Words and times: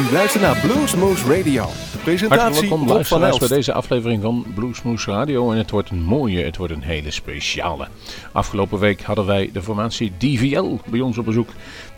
U 0.00 0.12
luistert 0.12 0.42
naar 0.42 0.60
Bluesmoose 0.60 1.36
Radio. 1.36 1.66
Presentatie 2.02 2.42
Hartelijk 2.42 2.68
welkom 2.68 2.88
Rob 2.88 3.04
van 3.04 3.38
bij 3.38 3.48
deze 3.48 3.72
aflevering 3.72 4.22
van 4.22 4.46
Bluesmoose 4.54 5.10
Radio. 5.10 5.50
En 5.50 5.56
het 5.56 5.70
wordt 5.70 5.90
een 5.90 6.02
mooie, 6.02 6.44
het 6.44 6.56
wordt 6.56 6.72
een 6.72 6.82
hele 6.82 7.10
speciale. 7.10 7.88
Afgelopen 8.32 8.78
week 8.78 9.02
hadden 9.02 9.26
wij 9.26 9.50
de 9.52 9.62
formatie 9.62 10.12
DVL 10.18 10.76
bij 10.86 11.00
ons 11.00 11.18
op 11.18 11.24
bezoek. 11.24 11.48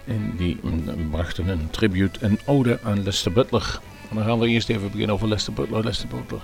En 0.07 0.35
die 0.37 0.59
brachten 1.11 1.49
een 1.49 1.71
tribute, 1.71 2.19
een 2.23 2.39
ode 2.47 2.79
aan 2.83 3.03
Lester 3.03 3.33
Butler. 3.33 3.81
En 4.11 4.17
dan 4.17 4.25
gaan 4.25 4.39
we 4.39 4.49
eerst 4.49 4.69
even 4.69 4.91
beginnen 4.91 5.15
over 5.15 5.29
Lester 5.29 5.53
Butler. 5.53 5.85
Lester 5.85 6.09
Butler. 6.09 6.41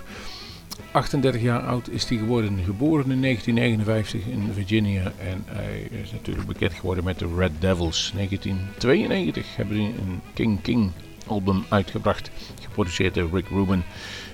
38 0.91 1.41
jaar 1.41 1.61
oud 1.61 1.89
is 1.89 2.09
hij 2.09 2.17
geworden, 2.17 2.59
geboren 2.65 3.11
in 3.11 3.21
1959 3.21 4.31
in 4.31 4.49
Virginia. 4.53 5.03
En 5.03 5.43
hij 5.45 5.87
is 6.03 6.11
natuurlijk 6.11 6.47
bekend 6.47 6.73
geworden 6.73 7.03
met 7.03 7.19
de 7.19 7.27
Red 7.37 7.51
Devils. 7.59 8.11
1992 8.15 9.55
hebben 9.55 9.75
ze 9.75 9.81
een 9.81 10.21
King 10.33 10.61
King 10.61 10.91
album 11.29 11.65
uitgebracht, 11.69 12.31
geproduceerd 12.61 13.13
door 13.13 13.29
Rick 13.33 13.47
Rubin. 13.47 13.83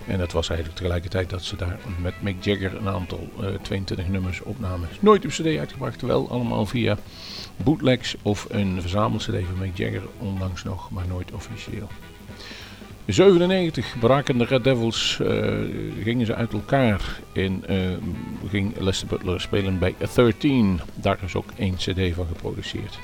En 0.07 0.17
dat 0.17 0.31
was 0.31 0.49
eigenlijk 0.49 0.77
tegelijkertijd 0.77 1.29
dat 1.29 1.43
ze 1.43 1.55
daar 1.55 1.79
met 2.01 2.21
Mick 2.21 2.43
Jagger 2.43 2.75
een 2.75 2.87
aantal 2.87 3.29
eh, 3.39 3.47
22 3.61 4.07
nummers 4.07 4.41
opnamen. 4.41 4.89
Nooit 4.99 5.25
op 5.25 5.31
cd 5.31 5.57
uitgebracht, 5.57 6.01
wel 6.01 6.29
allemaal 6.29 6.65
via 6.65 6.97
bootlegs 7.57 8.15
of 8.21 8.47
een 8.49 8.81
verzameld 8.81 9.21
cd 9.21 9.29
van 9.29 9.57
Mick 9.59 9.77
Jagger, 9.77 10.03
onlangs 10.17 10.63
nog, 10.63 10.91
maar 10.91 11.07
nooit 11.07 11.31
officieel. 11.31 11.87
97 13.05 13.95
braken 13.99 14.37
de 14.37 14.45
Red 14.45 14.63
Devils, 14.63 15.19
eh, 15.19 15.53
gingen 16.03 16.25
ze 16.25 16.35
uit 16.35 16.53
elkaar 16.53 17.19
en 17.33 17.63
eh, 17.67 17.77
ging 18.49 18.79
Lester 18.79 19.07
Butler 19.07 19.41
spelen 19.41 19.79
bij 19.79 19.95
13. 20.15 20.79
Daar 20.93 21.19
is 21.25 21.35
ook 21.35 21.49
één 21.57 21.75
cd 21.75 22.13
van 22.13 22.27
geproduceerd. 22.27 22.99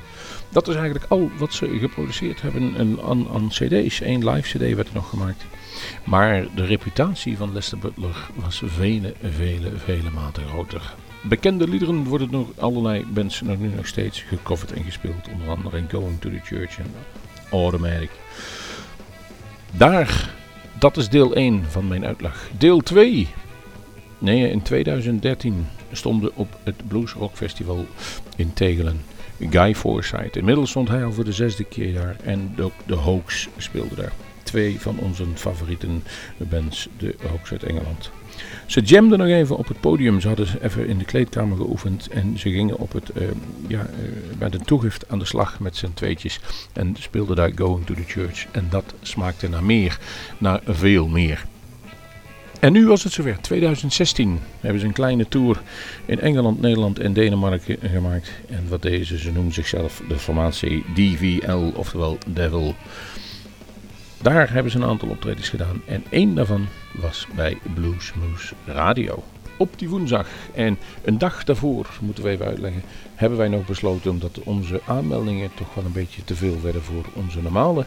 Dat 0.52 0.68
is 0.68 0.76
eigenlijk 0.76 1.06
al 1.10 1.30
wat 1.38 1.54
ze 1.54 1.78
geproduceerd 1.80 2.42
hebben 2.42 2.76
en 2.76 3.00
aan, 3.34 3.48
cd's. 3.48 4.00
Eén 4.00 4.30
live 4.30 4.58
cd 4.58 4.76
werd 4.76 4.88
er 4.88 4.94
nog 4.94 5.10
gemaakt. 5.10 5.44
Maar 6.04 6.46
de 6.56 6.66
reputatie 6.66 7.38
van 7.38 7.54
Lester 7.54 7.78
Butler 7.78 8.30
was 8.36 8.62
vele, 8.66 9.14
vele, 9.22 9.72
vele 9.78 10.10
maten 10.10 10.48
groter. 10.48 10.96
Bekende 11.24 11.68
liederen 11.68 12.04
worden 12.04 12.32
door 12.32 12.48
allerlei 12.58 13.06
bands 13.06 13.42
nog 13.42 13.60
nu 13.60 13.68
nog 13.76 13.88
steeds 13.88 14.22
gecoverd 14.22 14.72
en 14.72 14.84
gespeeld. 14.84 15.28
Onder 15.34 15.50
andere 15.50 15.78
in 15.78 15.90
Going 15.90 16.22
to 16.22 16.30
the 16.30 16.40
Church 16.44 16.78
en 16.78 16.92
Automatic. 17.52 18.10
Daar, 19.72 20.30
dat 20.80 20.98
is 20.98 21.10
deel 21.10 21.34
1 21.34 21.64
van 21.70 21.88
mijn 21.88 22.06
uitleg. 22.06 22.50
Deel 22.58 22.80
2. 22.80 23.28
Nee, 24.18 24.50
in 24.50 24.62
2013 24.62 25.68
stonden 25.92 26.36
op 26.36 26.60
het 26.64 26.88
Blues 26.88 27.12
Rock 27.12 27.36
Festival 27.36 27.86
in 28.36 28.54
Tegelen 28.54 29.02
Guy 29.50 29.76
Forsyth. 29.76 30.36
Inmiddels 30.36 30.70
stond 30.70 30.88
hij 30.88 31.06
al 31.06 31.14
voor 31.14 31.24
de 31.24 31.32
zesde 31.32 31.64
keer 31.64 31.94
daar 31.94 32.16
en 32.24 32.56
ook 32.62 32.74
de 32.86 32.96
Hoax 32.96 33.50
speelde 33.58 33.96
daar. 33.96 34.12
Twee 34.44 34.80
van 34.80 34.98
onze 35.00 35.26
favorieten 35.34 36.04
bands, 36.38 36.88
de 36.98 37.16
Hoax 37.30 37.52
uit 37.52 37.64
Engeland. 37.64 38.12
Ze 38.66 38.82
jamden 38.82 39.18
nog 39.18 39.28
even 39.28 39.58
op 39.58 39.68
het 39.68 39.80
podium. 39.80 40.22
Ze 40.22 40.28
hadden 40.28 40.48
even 40.62 40.88
in 40.88 40.98
de 40.98 41.06
kleedkamer 41.06 41.58
geoefend. 41.58 42.08
En 42.08 42.40
ze 42.40 42.52
gingen 42.52 42.78
op 42.78 42.94
het, 42.94 43.10
eh, 43.10 43.28
ja, 43.68 43.80
eh, 43.80 44.38
bij 44.38 44.50
de 44.50 44.60
toegift 44.60 45.10
aan 45.10 45.20
de 45.20 45.26
slag 45.26 45.60
met 45.60 45.76
z'n 45.76 45.94
tweetjes. 45.94 46.40
En 46.74 46.96
speelden 47.00 47.36
daar 47.36 47.52
Going 47.56 47.86
to 47.86 47.94
the 47.94 48.04
Church. 48.08 48.46
En 48.52 48.68
dat 48.70 48.94
smaakte 49.02 49.50
naar 49.50 49.64
meer. 49.64 50.00
Naar 50.38 50.62
veel 50.66 51.08
meer. 51.08 51.46
En 52.62 52.74
nu 52.74 52.88
was 52.88 53.04
het 53.04 53.14
zover. 53.14 53.38
2016 53.42 54.40
hebben 54.60 54.80
ze 54.80 54.88
een 54.88 54.94
kleine 54.94 55.28
tour 55.28 55.62
in 56.06 56.20
Engeland, 56.20 56.62
Nederland 56.62 57.00
en 57.00 57.14
Denemarken 57.14 57.78
gemaakt. 57.82 58.32
En 58.50 58.66
wat 58.70 58.82
deden 58.82 59.20
ze? 59.20 59.32
Noemen 59.32 59.54
zichzelf 59.54 60.02
de 60.08 60.18
formatie 60.18 60.84
DVL, 60.94 61.72
oftewel 61.76 62.18
Devil. 62.28 62.76
Daar 64.22 64.54
hebben 64.54 64.72
ze 64.72 64.78
een 64.78 64.86
aantal 64.86 65.10
optredens 65.10 65.50
gedaan. 65.50 65.82
En 65.86 66.04
één 66.10 66.36
daarvan 66.36 66.68
was 66.94 67.28
bij 67.36 67.58
Bluesmoose 67.74 68.54
Radio. 68.66 69.24
Op 69.62 69.80
die 69.80 69.90
woensdag. 69.90 70.28
En 70.54 70.78
een 71.04 71.18
dag 71.18 71.44
daarvoor, 71.44 71.90
moeten 72.00 72.24
we 72.24 72.30
even 72.30 72.46
uitleggen, 72.46 72.82
hebben 73.16 73.38
wij 73.38 73.48
nog 73.48 73.66
besloten 73.66 74.12
omdat 74.12 74.40
onze 74.44 74.82
aanmeldingen 74.86 75.52
toch 75.56 75.74
wel 75.74 75.86
een 75.86 75.92
beetje 75.92 76.24
te 76.24 76.36
veel 76.36 76.62
werden 76.62 76.82
voor 76.82 77.06
onze 77.14 77.42
normale, 77.42 77.86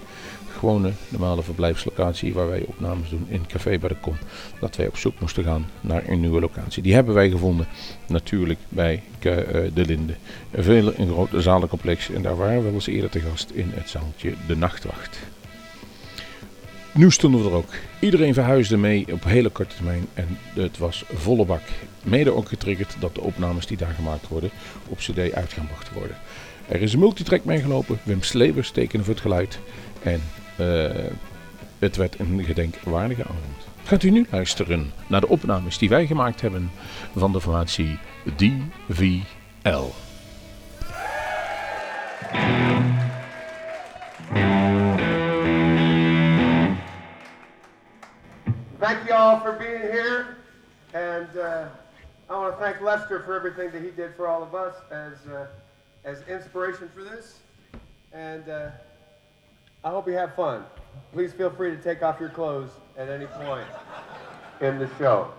gewone, 0.52 0.92
normale 1.08 1.42
verblijfslocatie 1.42 2.34
waar 2.34 2.48
wij 2.48 2.64
opnames 2.66 3.08
doen 3.08 3.26
in 3.28 3.46
Café 3.46 3.78
Kom. 4.00 4.16
Dat 4.60 4.76
wij 4.76 4.86
op 4.86 4.96
zoek 4.96 5.20
moesten 5.20 5.44
gaan 5.44 5.66
naar 5.80 6.08
een 6.08 6.20
nieuwe 6.20 6.40
locatie. 6.40 6.82
Die 6.82 6.94
hebben 6.94 7.14
wij 7.14 7.30
gevonden, 7.30 7.66
natuurlijk 8.06 8.58
bij 8.68 9.02
eh, 9.18 9.32
De 9.74 9.84
Linde. 9.86 10.14
Een 10.50 10.64
veel 10.64 10.92
een 10.96 11.08
groot 11.08 11.30
zalencomplex 11.42 12.10
en 12.10 12.22
daar 12.22 12.36
waren 12.36 12.56
we 12.56 12.62
wel 12.62 12.72
eens 12.72 12.86
eerder 12.86 13.10
te 13.10 13.20
gast 13.20 13.50
in 13.50 13.70
het 13.74 13.88
zaaltje 13.88 14.34
De 14.46 14.56
Nachtwacht. 14.56 15.18
Nu 16.94 17.10
stonden 17.10 17.42
we 17.42 17.48
er 17.48 17.54
ook. 17.54 17.72
Iedereen 18.00 18.34
verhuisde 18.34 18.76
mee 18.76 19.12
op 19.12 19.24
hele 19.24 19.48
korte 19.48 19.74
termijn 19.74 20.06
en 20.14 20.38
het 20.54 20.78
was 20.78 21.04
volle 21.14 21.44
bak. 21.44 21.62
Mede 22.02 22.34
ook 22.34 22.48
getriggerd 22.48 22.96
dat 23.00 23.14
de 23.14 23.20
opnames 23.20 23.66
die 23.66 23.76
daar 23.76 23.94
gemaakt 23.94 24.28
worden 24.28 24.50
op 24.88 24.98
cd 24.98 25.32
uit 25.32 25.52
gaan 25.52 25.68
mochten 25.70 25.94
worden. 25.94 26.16
Er 26.68 26.82
is 26.82 26.92
een 26.92 26.98
multitrack 26.98 27.44
meegelopen, 27.44 27.98
Wim 28.02 28.22
Slebers 28.22 28.70
tekende 28.70 29.04
voor 29.04 29.14
het 29.14 29.22
geluid 29.22 29.58
en 30.02 30.20
eh, 30.56 31.04
het 31.78 31.96
werd 31.96 32.18
een 32.18 32.44
gedenkwaardige 32.44 33.22
avond. 33.22 33.66
Gaat 33.84 34.02
u 34.02 34.10
nu 34.10 34.26
luisteren 34.30 34.92
naar 35.06 35.20
de 35.20 35.28
opnames 35.28 35.78
die 35.78 35.88
wij 35.88 36.06
gemaakt 36.06 36.40
hebben 36.40 36.70
van 37.16 37.32
de 37.32 37.40
formatie 37.40 37.98
DVL. 38.36 39.90
Thank 48.84 49.08
you 49.08 49.14
all 49.14 49.40
for 49.40 49.52
being 49.52 49.80
here, 49.80 50.36
and 50.92 51.38
uh, 51.38 51.68
I 52.28 52.36
want 52.36 52.54
to 52.54 52.62
thank 52.62 52.82
Lester 52.82 53.22
for 53.22 53.34
everything 53.34 53.70
that 53.70 53.82
he 53.82 53.90
did 53.90 54.14
for 54.14 54.28
all 54.28 54.42
of 54.42 54.54
us 54.54 54.74
as 54.90 55.26
uh, 55.26 55.46
as 56.04 56.20
inspiration 56.28 56.90
for 56.94 57.02
this. 57.02 57.38
And 58.12 58.46
uh, 58.46 58.72
I 59.84 59.88
hope 59.88 60.06
you 60.06 60.12
have 60.12 60.34
fun. 60.34 60.66
Please 61.14 61.32
feel 61.32 61.48
free 61.48 61.70
to 61.70 61.82
take 61.82 62.02
off 62.02 62.20
your 62.20 62.28
clothes 62.28 62.72
at 62.98 63.08
any 63.08 63.24
point 63.24 63.66
in 64.60 64.78
the 64.78 64.90
show. 64.98 65.32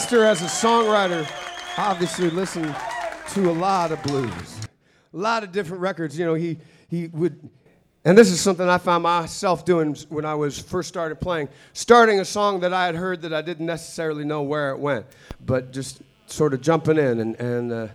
Lester, 0.08 0.24
as 0.24 0.42
a 0.42 0.46
songwriter, 0.46 1.30
obviously 1.78 2.30
listened 2.30 2.74
to 3.32 3.50
a 3.50 3.52
lot 3.52 3.92
of 3.92 4.02
blues, 4.04 4.62
a 5.14 5.18
lot 5.18 5.44
of 5.44 5.52
different 5.52 5.82
records. 5.82 6.18
You 6.18 6.24
know, 6.24 6.34
he 6.34 6.60
he 6.88 7.08
would, 7.08 7.38
and 8.06 8.18
this 8.18 8.32
is 8.32 8.40
something 8.40 8.70
I 8.70 8.78
found 8.78 9.04
myself 9.04 9.66
doing 9.66 9.98
when 10.08 10.24
I 10.24 10.34
was 10.34 10.58
first 10.58 10.88
started 10.88 11.20
playing, 11.20 11.50
starting 11.74 12.22
a 12.22 12.26
song 12.26 12.62
that 12.62 12.72
I 12.72 12.86
had 12.86 12.96
heard 12.96 13.22
that 13.24 13.34
I 13.34 13.42
didn't 13.42 13.66
necessarily 13.66 14.24
know 14.24 14.44
where 14.44 14.72
it 14.72 14.80
went, 14.80 15.06
but 15.46 15.74
just 15.74 16.02
sort 16.28 16.54
of 16.54 16.62
jumping 16.62 16.98
in 16.98 17.20
and 17.20 17.36
and 17.36 17.74
uh, 17.74 17.88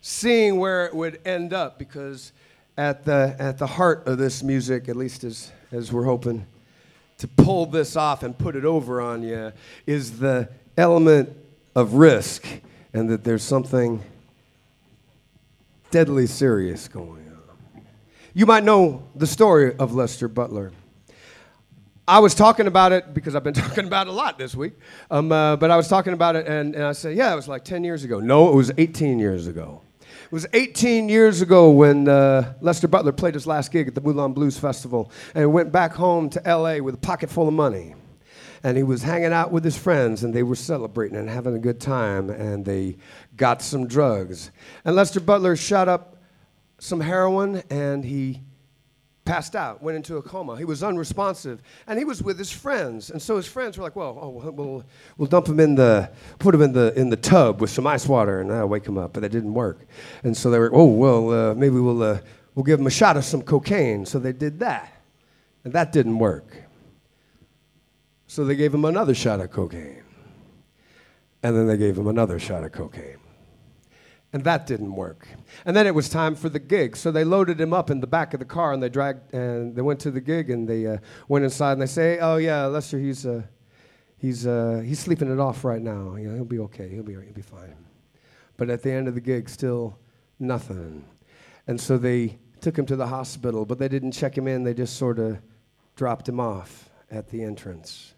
seeing 0.00 0.56
where 0.56 0.86
it 0.86 0.94
would 0.94 1.20
end 1.26 1.52
up 1.52 1.78
because 1.78 2.32
at 2.78 3.04
the 3.04 3.36
at 3.38 3.58
the 3.58 3.66
heart 3.66 4.06
of 4.06 4.16
this 4.16 4.42
music, 4.42 4.88
at 4.88 4.96
least 4.96 5.22
as 5.22 5.52
as 5.70 5.92
we're 5.92 6.04
hoping 6.04 6.46
to 7.18 7.28
pull 7.28 7.66
this 7.66 7.94
off 7.94 8.22
and 8.22 8.38
put 8.38 8.56
it 8.56 8.64
over 8.64 9.02
on 9.02 9.22
you 9.22 9.52
is 9.86 10.18
the 10.18 10.48
element 10.78 11.28
of 11.78 11.94
risk 11.94 12.44
and 12.92 13.08
that 13.08 13.22
there's 13.22 13.44
something 13.44 14.02
deadly 15.92 16.26
serious 16.26 16.88
going 16.88 17.30
on. 17.30 17.82
You 18.34 18.46
might 18.46 18.64
know 18.64 19.04
the 19.14 19.28
story 19.28 19.76
of 19.76 19.94
Lester 19.94 20.26
Butler. 20.26 20.72
I 22.08 22.18
was 22.18 22.34
talking 22.34 22.66
about 22.66 22.90
it 22.90 23.14
because 23.14 23.36
I've 23.36 23.44
been 23.44 23.54
talking 23.66 23.86
about 23.86 24.08
it 24.08 24.10
a 24.10 24.12
lot 24.12 24.38
this 24.38 24.56
week. 24.56 24.72
Um, 25.08 25.30
uh, 25.30 25.54
but 25.54 25.70
I 25.70 25.76
was 25.76 25.86
talking 25.86 26.14
about 26.14 26.34
it 26.34 26.48
and, 26.48 26.74
and 26.74 26.82
I 26.82 26.90
said, 26.90 27.16
yeah, 27.16 27.32
it 27.32 27.36
was 27.36 27.46
like 27.46 27.64
10 27.64 27.84
years 27.84 28.02
ago. 28.02 28.18
No, 28.18 28.48
it 28.50 28.56
was 28.56 28.72
18 28.76 29.20
years 29.20 29.46
ago. 29.46 29.82
It 30.00 30.32
was 30.32 30.48
18 30.52 31.08
years 31.08 31.42
ago 31.42 31.70
when 31.70 32.08
uh, 32.08 32.54
Lester 32.60 32.88
Butler 32.88 33.12
played 33.12 33.34
his 33.34 33.46
last 33.46 33.70
gig 33.70 33.86
at 33.86 33.94
the 33.94 34.00
Moulin 34.00 34.32
Blues 34.32 34.58
Festival 34.58 35.12
and 35.32 35.52
went 35.52 35.70
back 35.70 35.92
home 35.92 36.28
to 36.30 36.42
LA 36.44 36.78
with 36.78 36.96
a 36.96 36.98
pocket 36.98 37.30
full 37.30 37.46
of 37.46 37.54
money. 37.54 37.94
And 38.62 38.76
he 38.76 38.82
was 38.82 39.02
hanging 39.02 39.32
out 39.32 39.52
with 39.52 39.64
his 39.64 39.76
friends 39.76 40.24
and 40.24 40.34
they 40.34 40.42
were 40.42 40.56
celebrating 40.56 41.16
and 41.16 41.28
having 41.28 41.54
a 41.54 41.58
good 41.58 41.80
time 41.80 42.30
and 42.30 42.64
they 42.64 42.96
got 43.36 43.62
some 43.62 43.86
drugs. 43.86 44.50
And 44.84 44.96
Lester 44.96 45.20
Butler 45.20 45.56
shot 45.56 45.88
up 45.88 46.16
some 46.78 47.00
heroin 47.00 47.62
and 47.70 48.04
he 48.04 48.42
passed 49.28 49.54
out, 49.54 49.82
went 49.82 49.94
into 49.94 50.16
a 50.16 50.22
coma. 50.22 50.56
He 50.56 50.64
was 50.64 50.82
unresponsive, 50.82 51.60
and 51.86 51.98
he 51.98 52.04
was 52.06 52.22
with 52.22 52.38
his 52.38 52.50
friends. 52.50 53.10
And 53.10 53.20
so 53.20 53.36
his 53.36 53.46
friends 53.46 53.76
were 53.76 53.84
like, 53.84 53.94
"Well, 53.94 54.18
oh, 54.20 54.50
we'll, 54.50 54.84
we'll 55.18 55.28
dump 55.28 55.46
him 55.46 55.60
in 55.60 55.74
the, 55.74 56.10
put 56.38 56.54
him 56.54 56.62
in 56.62 56.72
the 56.72 56.98
in 56.98 57.10
the 57.10 57.16
tub 57.16 57.60
with 57.60 57.68
some 57.68 57.86
ice 57.86 58.08
water, 58.08 58.40
and 58.40 58.50
I'll 58.50 58.66
wake 58.68 58.86
him 58.86 58.96
up." 58.96 59.12
But 59.12 59.20
that 59.20 59.30
didn't 59.30 59.52
work. 59.52 59.86
And 60.24 60.34
so 60.34 60.50
they 60.50 60.58
were, 60.58 60.70
"Oh, 60.72 60.86
well, 60.86 61.30
uh, 61.30 61.54
maybe 61.54 61.78
we'll 61.78 62.02
uh, 62.02 62.20
we'll 62.54 62.64
give 62.64 62.80
him 62.80 62.86
a 62.86 62.90
shot 62.90 63.18
of 63.18 63.24
some 63.24 63.42
cocaine." 63.42 64.06
So 64.06 64.18
they 64.18 64.32
did 64.32 64.60
that, 64.60 64.90
and 65.64 65.74
that 65.74 65.92
didn't 65.92 66.18
work. 66.18 66.67
So 68.28 68.44
they 68.44 68.56
gave 68.56 68.74
him 68.74 68.84
another 68.84 69.14
shot 69.14 69.40
of 69.40 69.50
cocaine, 69.50 70.02
and 71.42 71.56
then 71.56 71.66
they 71.66 71.78
gave 71.78 71.96
him 71.96 72.06
another 72.06 72.38
shot 72.38 72.62
of 72.62 72.72
cocaine. 72.72 73.16
And 74.34 74.44
that 74.44 74.66
didn't 74.66 74.94
work. 74.94 75.26
And 75.64 75.74
then 75.74 75.86
it 75.86 75.94
was 75.94 76.10
time 76.10 76.34
for 76.34 76.50
the 76.50 76.58
gig. 76.58 76.94
So 76.94 77.10
they 77.10 77.24
loaded 77.24 77.58
him 77.58 77.72
up 77.72 77.88
in 77.88 78.00
the 78.00 78.06
back 78.06 78.34
of 78.34 78.40
the 78.40 78.44
car 78.44 78.74
and 78.74 78.82
they 78.82 78.90
dragged 78.90 79.32
and 79.32 79.74
they 79.74 79.80
went 79.80 80.00
to 80.00 80.10
the 80.10 80.20
gig 80.20 80.50
and 80.50 80.68
they 80.68 80.86
uh, 80.86 80.98
went 81.28 81.46
inside 81.46 81.72
and 81.72 81.80
they 81.80 81.86
say, 81.86 82.18
"Oh 82.18 82.36
yeah, 82.36 82.66
Lester, 82.66 82.98
he's 82.98 83.24
uh, 83.24 83.42
he's 84.18 84.46
uh, 84.46 84.82
he's 84.84 84.98
sleeping 84.98 85.32
it 85.32 85.40
off 85.40 85.64
right 85.64 85.80
now. 85.80 86.16
You 86.16 86.28
know, 86.28 86.34
he'll 86.34 86.44
be 86.44 86.58
okay. 86.58 86.90
He'll 86.90 87.02
be 87.02 87.14
he'll 87.14 87.32
be 87.32 87.40
fine." 87.40 87.74
But 88.58 88.68
at 88.68 88.82
the 88.82 88.92
end 88.92 89.08
of 89.08 89.14
the 89.14 89.22
gig, 89.22 89.48
still 89.48 89.98
nothing. 90.38 91.06
And 91.66 91.80
so 91.80 91.96
they 91.96 92.38
took 92.60 92.78
him 92.78 92.84
to 92.84 92.96
the 92.96 93.06
hospital, 93.06 93.64
but 93.64 93.78
they 93.78 93.88
didn't 93.88 94.12
check 94.12 94.36
him 94.36 94.46
in. 94.46 94.64
They 94.64 94.74
just 94.74 94.98
sort 94.98 95.18
of 95.18 95.38
dropped 95.96 96.28
him 96.28 96.38
off 96.38 96.90
at 97.10 97.30
the 97.30 97.42
entrance. 97.42 98.12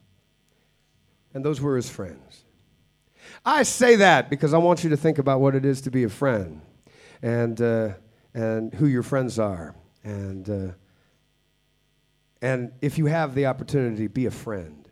And 1.34 1.44
those 1.44 1.60
were 1.60 1.76
his 1.76 1.88
friends. 1.88 2.44
I 3.44 3.62
say 3.62 3.96
that 3.96 4.28
because 4.28 4.52
I 4.52 4.58
want 4.58 4.84
you 4.84 4.90
to 4.90 4.96
think 4.96 5.18
about 5.18 5.40
what 5.40 5.54
it 5.54 5.64
is 5.64 5.80
to 5.82 5.90
be 5.90 6.04
a 6.04 6.08
friend 6.08 6.60
and, 7.22 7.60
uh, 7.60 7.90
and 8.34 8.74
who 8.74 8.86
your 8.86 9.02
friends 9.02 9.38
are. 9.38 9.74
And, 10.02 10.48
uh, 10.48 10.72
and 12.42 12.72
if 12.80 12.98
you 12.98 13.06
have 13.06 13.34
the 13.34 13.46
opportunity, 13.46 14.06
be 14.06 14.26
a 14.26 14.30
friend, 14.30 14.88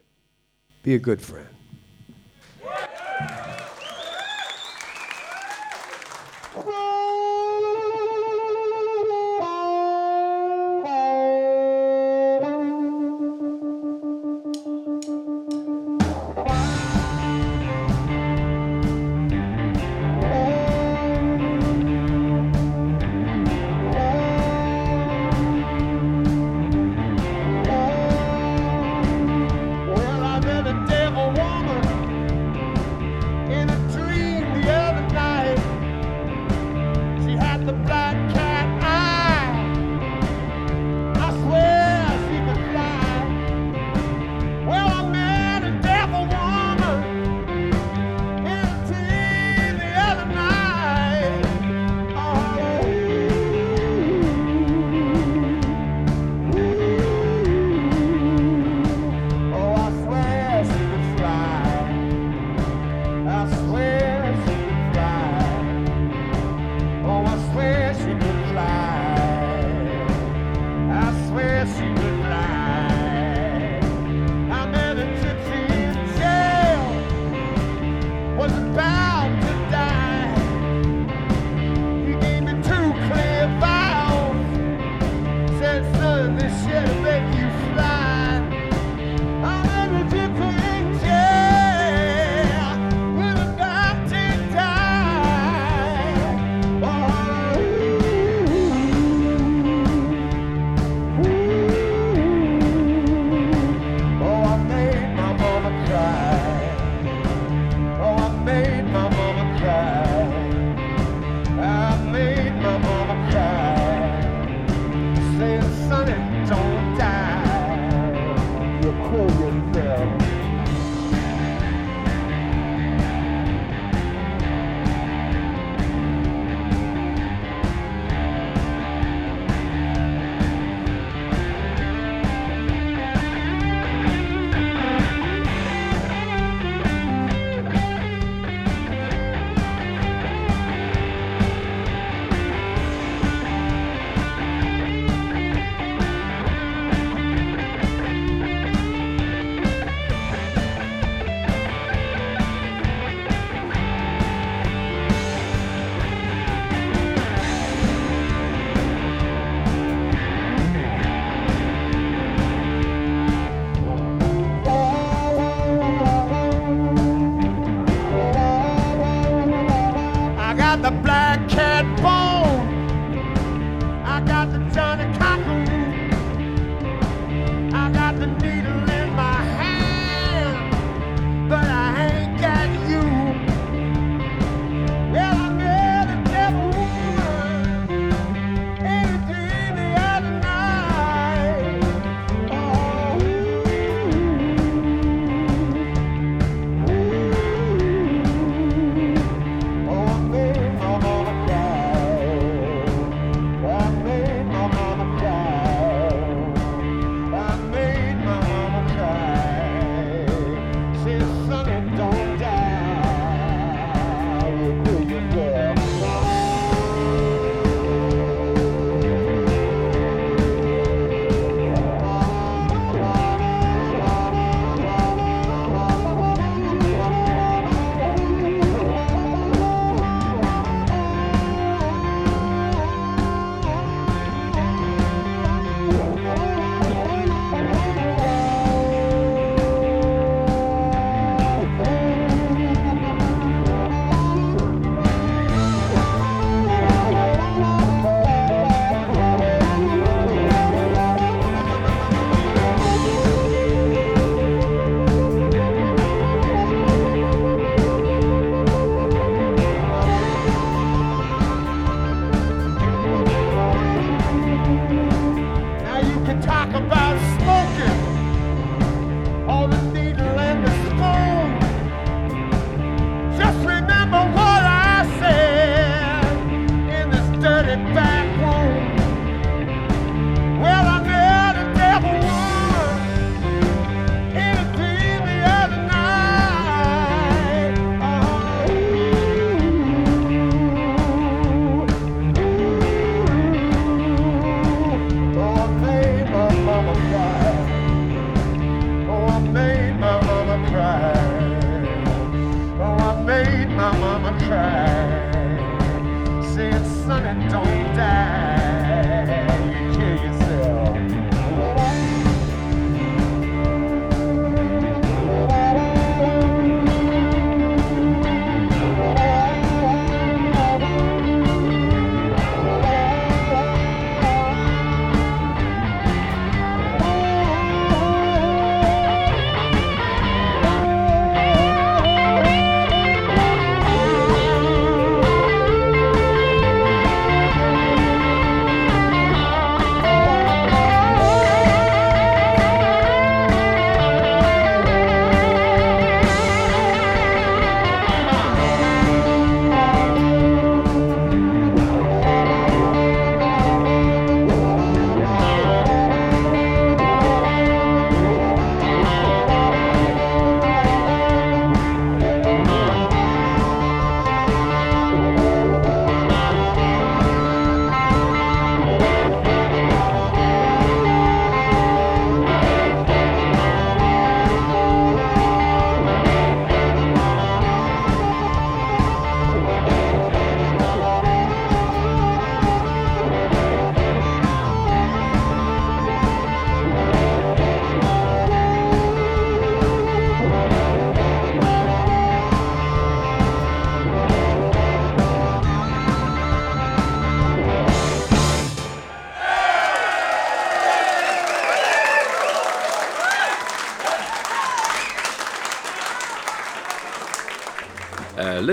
be 0.83 0.95
a 0.95 0.99
good 0.99 1.21
friend. 1.21 1.49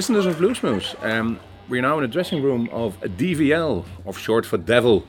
Listeners 0.08 0.28
of 0.28 0.36
Bluesmoose, 0.36 1.04
um, 1.04 1.40
we're 1.68 1.82
now 1.82 1.98
in 1.98 2.04
the 2.04 2.08
dressing 2.08 2.44
room 2.44 2.70
of 2.72 3.02
DVL, 3.02 3.84
of 4.06 4.20
short 4.20 4.46
for 4.46 4.56
Devil, 4.56 5.04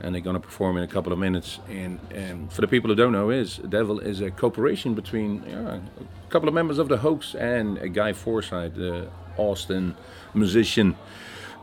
and 0.00 0.12
they're 0.12 0.20
going 0.20 0.34
to 0.34 0.40
perform 0.40 0.76
in 0.76 0.82
a 0.82 0.88
couple 0.88 1.12
of 1.12 1.18
minutes. 1.20 1.60
And 1.68 2.00
um, 2.16 2.48
for 2.48 2.60
the 2.60 2.66
people 2.66 2.90
who 2.90 2.96
don't 2.96 3.12
know, 3.12 3.30
is 3.30 3.58
Devil 3.58 4.00
is 4.00 4.20
a 4.20 4.32
cooperation 4.32 4.94
between 4.94 5.44
a 5.44 5.80
couple 6.28 6.48
of 6.48 6.54
members 6.54 6.80
of 6.80 6.88
the 6.88 6.96
Hoax 6.96 7.36
and 7.36 7.78
a 7.78 7.88
Guy 7.88 8.14
Forsyth, 8.14 8.74
the 8.74 9.08
Austin 9.36 9.94
musician. 10.34 10.96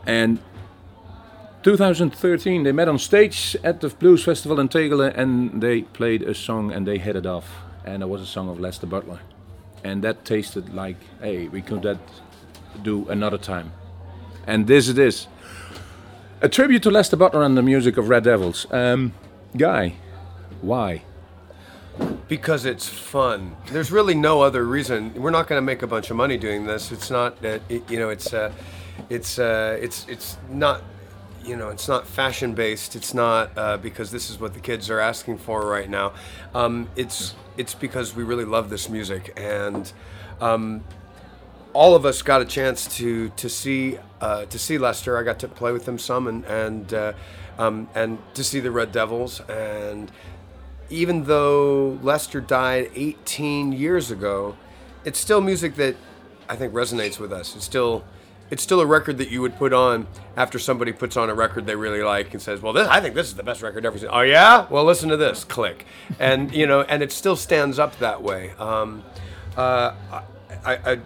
And 0.07 0.39
2013, 1.63 2.63
they 2.63 2.71
met 2.71 2.87
on 2.87 2.97
stage 2.97 3.57
at 3.61 3.81
the 3.81 3.89
Blues 3.89 4.23
Festival 4.23 4.57
in 4.57 4.69
Tegelen, 4.69 5.17
and 5.17 5.61
they 5.61 5.81
played 5.81 6.21
a 6.21 6.33
song 6.33 6.71
and 6.71 6.87
they 6.87 6.97
headed 6.97 7.25
off. 7.25 7.57
And 7.83 8.01
it 8.01 8.07
was 8.07 8.21
a 8.21 8.25
song 8.25 8.47
of 8.47 8.57
Lester 8.57 8.87
Butler, 8.87 9.19
and 9.83 10.01
that 10.05 10.23
tasted 10.23 10.73
like, 10.73 10.95
hey, 11.21 11.49
we 11.49 11.61
could 11.61 11.81
that 11.81 11.99
do 12.81 13.07
another 13.09 13.37
time. 13.37 13.71
And 14.47 14.67
this 14.67 14.89
it 14.89 14.97
is. 14.97 15.27
A 16.41 16.47
tribute 16.47 16.83
to 16.83 16.91
Lester 16.91 17.17
Butler 17.17 17.43
and 17.43 17.57
the 17.57 17.61
music 17.61 17.97
of 17.97 18.07
Red 18.07 18.23
Devils. 18.23 18.65
Um, 18.71 19.13
Guy, 19.57 19.95
why? 20.61 21.03
Because 22.27 22.65
it's 22.65 22.87
fun. 22.87 23.57
There's 23.71 23.91
really 23.91 24.13
no 24.13 24.41
other 24.41 24.63
reason. 24.63 25.13
We're 25.15 25.31
not 25.31 25.47
going 25.47 25.57
to 25.57 25.65
make 25.65 25.81
a 25.81 25.87
bunch 25.87 26.09
of 26.09 26.15
money 26.15 26.37
doing 26.37 26.65
this. 26.65 26.91
It's 26.91 27.09
not 27.09 27.41
that 27.41 27.61
it, 27.67 27.89
you 27.89 27.99
know. 27.99 28.09
It's 28.09 28.33
uh, 28.33 28.53
it's 29.09 29.37
uh, 29.37 29.77
it's 29.81 30.07
it's 30.07 30.37
not 30.49 30.83
you 31.43 31.57
know. 31.57 31.69
It's 31.69 31.87
not 31.87 32.07
fashion 32.07 32.53
based. 32.53 32.95
It's 32.95 33.13
not 33.13 33.57
uh, 33.57 33.77
because 33.77 34.11
this 34.11 34.29
is 34.29 34.39
what 34.39 34.53
the 34.53 34.59
kids 34.59 34.89
are 34.89 34.99
asking 34.99 35.39
for 35.39 35.65
right 35.65 35.89
now. 35.89 36.13
Um, 36.53 36.89
it's 36.95 37.33
it's 37.57 37.73
because 37.73 38.15
we 38.15 38.23
really 38.23 38.45
love 38.45 38.69
this 38.69 38.87
music 38.87 39.33
and. 39.35 39.91
Um, 40.39 40.85
all 41.79 41.95
of 41.95 42.05
us 42.05 42.21
got 42.21 42.41
a 42.41 42.45
chance 42.45 42.97
to 42.97 43.29
to 43.29 43.47
see 43.47 43.97
uh, 44.19 44.43
to 44.47 44.59
see 44.59 44.77
Lester. 44.77 45.17
I 45.17 45.23
got 45.23 45.39
to 45.39 45.47
play 45.47 45.71
with 45.71 45.87
him 45.87 45.97
some 45.97 46.27
and 46.27 46.43
and 46.43 46.93
uh, 46.93 47.13
um, 47.57 47.87
and 47.95 48.17
to 48.33 48.43
see 48.43 48.59
the 48.59 48.69
Red 48.69 48.91
Devils. 48.91 49.39
And 49.47 50.11
even 50.89 51.23
though 51.23 51.97
Lester 52.01 52.41
died 52.41 52.91
18 52.95 53.71
years 53.71 54.11
ago, 54.11 54.57
it's 55.05 55.17
still 55.17 55.39
music 55.39 55.75
that 55.75 55.95
I 56.49 56.57
think 56.57 56.73
resonates 56.73 57.17
with 57.17 57.31
us. 57.31 57.55
It's 57.55 57.63
still 57.63 58.03
it's 58.49 58.61
still 58.61 58.81
a 58.81 58.85
record 58.85 59.17
that 59.19 59.29
you 59.29 59.41
would 59.41 59.55
put 59.55 59.71
on 59.71 60.07
after 60.35 60.59
somebody 60.59 60.91
puts 60.91 61.15
on 61.15 61.29
a 61.29 61.33
record 61.33 61.65
they 61.65 61.77
really 61.77 62.03
like 62.03 62.33
and 62.33 62.41
says, 62.41 62.61
"Well, 62.61 62.73
this, 62.73 62.89
I 62.89 62.99
think 62.99 63.15
this 63.15 63.27
is 63.27 63.35
the 63.35 63.43
best 63.43 63.61
record 63.61 63.85
ever." 63.85 63.97
Seen. 63.97 64.09
Oh 64.11 64.19
yeah, 64.19 64.67
well 64.69 64.83
listen 64.83 65.07
to 65.07 65.17
this, 65.17 65.45
click, 65.45 65.85
and 66.19 66.53
you 66.53 66.67
know, 66.67 66.81
and 66.81 67.01
it 67.01 67.13
still 67.13 67.37
stands 67.37 67.79
up 67.79 67.97
that 67.99 68.21
way. 68.21 68.51
Um, 68.59 69.05
uh, 69.55 69.93
I, 70.65 70.91
I, 70.91 70.99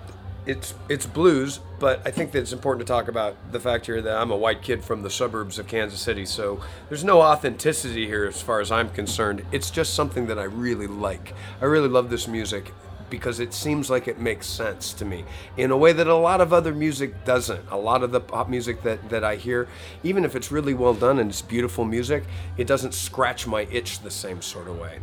it's 0.46 0.74
it's 0.90 1.06
blues, 1.06 1.60
but 1.80 2.02
I 2.06 2.12
think 2.12 2.32
that 2.32 2.40
it's 2.40 2.54
important 2.54 2.86
to 2.86 2.92
talk 2.92 3.08
about 3.08 3.36
the 3.52 3.60
fact 3.60 3.86
here 3.86 4.02
that 4.02 4.18
I'm 4.18 4.32
a 4.32 4.36
white 4.36 4.62
kid 4.62 4.84
from 4.84 5.02
the 5.02 5.10
suburbs 5.10 5.58
of 5.60 5.68
Kansas 5.68 6.00
City, 6.00 6.26
so 6.26 6.62
there's 6.90 7.04
no 7.04 7.22
authenticity 7.22 8.08
here 8.08 8.26
as 8.26 8.42
far 8.42 8.60
as 8.60 8.72
I'm 8.72 8.90
concerned. 8.90 9.46
It's 9.52 9.72
just 9.72 9.94
something 9.94 10.28
that 10.28 10.38
I 10.40 10.44
really 10.44 10.88
like. 10.88 11.34
I 11.62 11.66
really 11.66 11.88
love 11.88 12.10
this 12.10 12.28
music 12.28 12.74
because 13.10 13.40
it 13.40 13.54
seems 13.54 13.92
like 13.92 14.08
it 14.08 14.20
makes 14.20 14.48
sense 14.48 14.92
to 14.92 15.06
me 15.06 15.24
in 15.56 15.70
a 15.70 15.78
way 15.78 15.94
that 15.94 16.08
a 16.08 16.16
lot 16.16 16.42
of 16.42 16.52
other 16.52 16.74
music 16.74 17.24
doesn't. 17.26 17.62
A 17.70 17.78
lot 17.78 18.02
of 18.02 18.12
the 18.12 18.20
pop 18.20 18.50
music 18.50 18.82
that, 18.82 19.08
that 19.10 19.24
I 19.24 19.36
hear, 19.36 19.68
even 20.04 20.26
if 20.26 20.36
it's 20.36 20.52
really 20.52 20.74
well 20.74 20.96
done 20.96 21.20
and 21.20 21.30
it's 21.30 21.42
beautiful 21.42 21.86
music, 21.86 22.24
it 22.58 22.66
doesn't 22.66 22.94
scratch 22.94 23.46
my 23.46 23.68
itch 23.72 24.00
the 24.00 24.10
same 24.10 24.42
sort 24.42 24.68
of 24.68 24.80
way. 24.80 25.00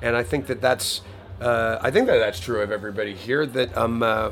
And 0.00 0.16
I 0.16 0.22
think 0.22 0.46
that 0.46 0.62
that's 0.62 1.02
uh, 1.40 1.78
I 1.80 1.90
think 1.90 2.06
that 2.06 2.18
that's 2.18 2.40
true 2.40 2.60
of 2.60 2.70
everybody 2.70 3.14
here. 3.14 3.46
That 3.46 3.76
um, 3.76 4.02
uh, 4.02 4.30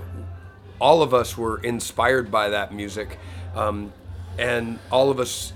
all 0.81 1.03
of 1.03 1.13
us 1.13 1.37
were 1.37 1.59
inspired 1.59 2.31
by 2.31 2.51
that 2.51 2.73
music, 2.73 3.19
um, 3.55 3.93
and 4.39 4.79
all 4.91 5.11
of 5.11 5.19
us, 5.19 5.53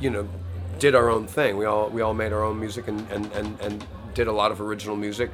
you 0.00 0.10
know, 0.10 0.28
did 0.78 0.94
our 0.94 1.08
own 1.08 1.26
thing. 1.26 1.56
We 1.56 1.64
all 1.64 1.88
we 1.88 2.02
all 2.02 2.14
made 2.14 2.32
our 2.32 2.42
own 2.42 2.58
music 2.60 2.88
and 2.88 3.10
and, 3.10 3.30
and, 3.32 3.60
and 3.60 3.86
did 4.14 4.26
a 4.26 4.32
lot 4.32 4.52
of 4.52 4.60
original 4.60 4.96
music. 4.96 5.30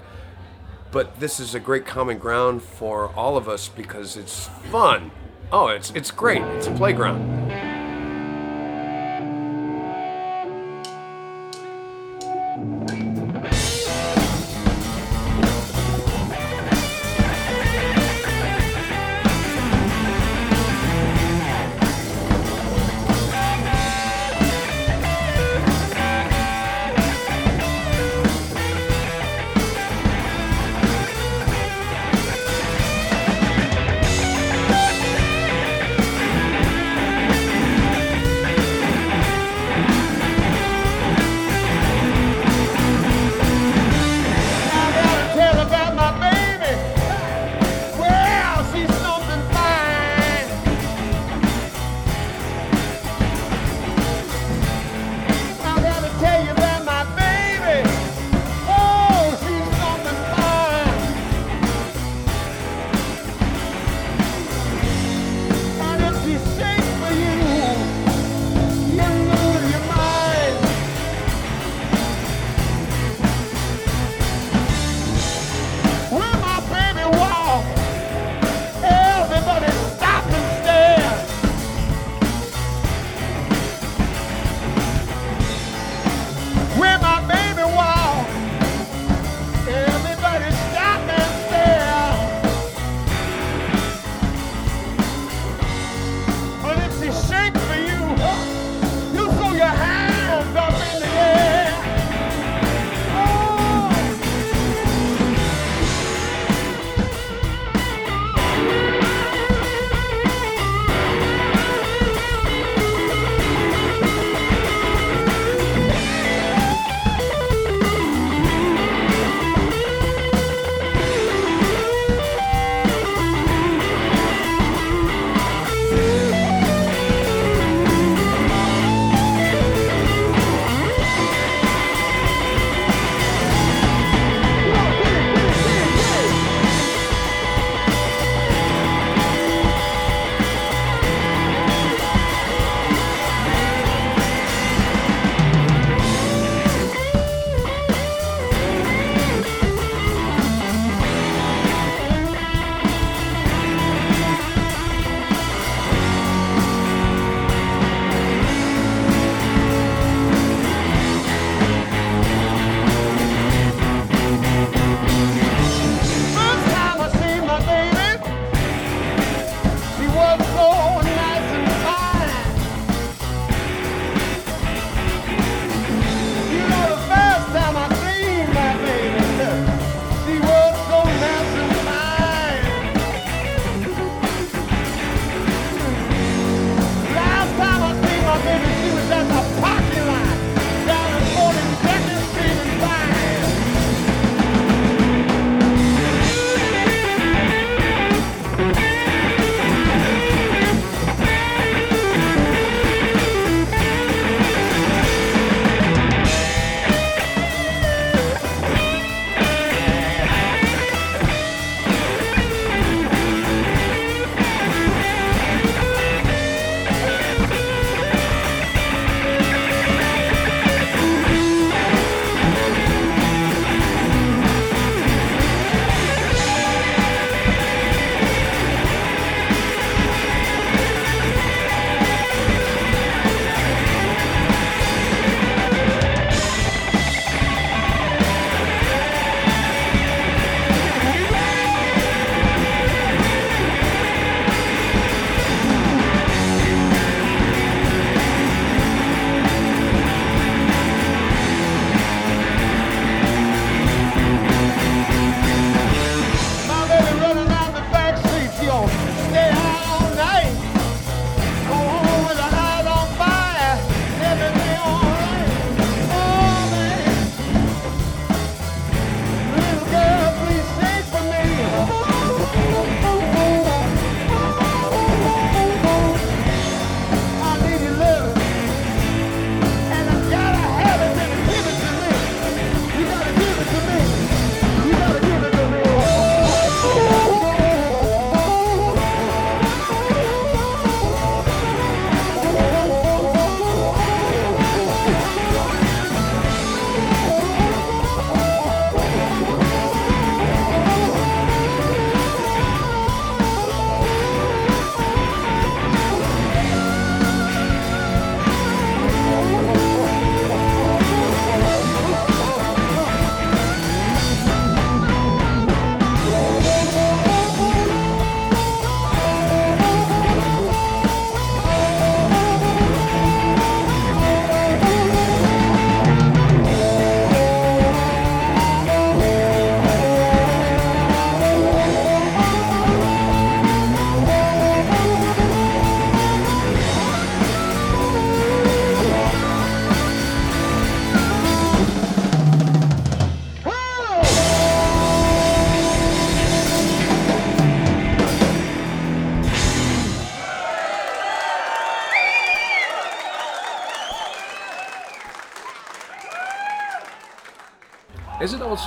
But 0.92 1.20
this 1.20 1.38
is 1.38 1.54
a 1.54 1.60
great 1.60 1.86
common 1.86 2.18
ground 2.18 2.62
for 2.62 3.10
all 3.14 3.36
of 3.36 3.48
us 3.48 3.68
because 3.68 4.16
it's 4.16 4.48
fun. 4.70 5.10
Oh, 5.52 5.68
it's 5.68 5.90
it's 5.92 6.10
great. 6.10 6.42
It's 6.42 6.66
a 6.66 6.72
playground. 6.72 7.69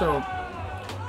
Also, 0.04 0.26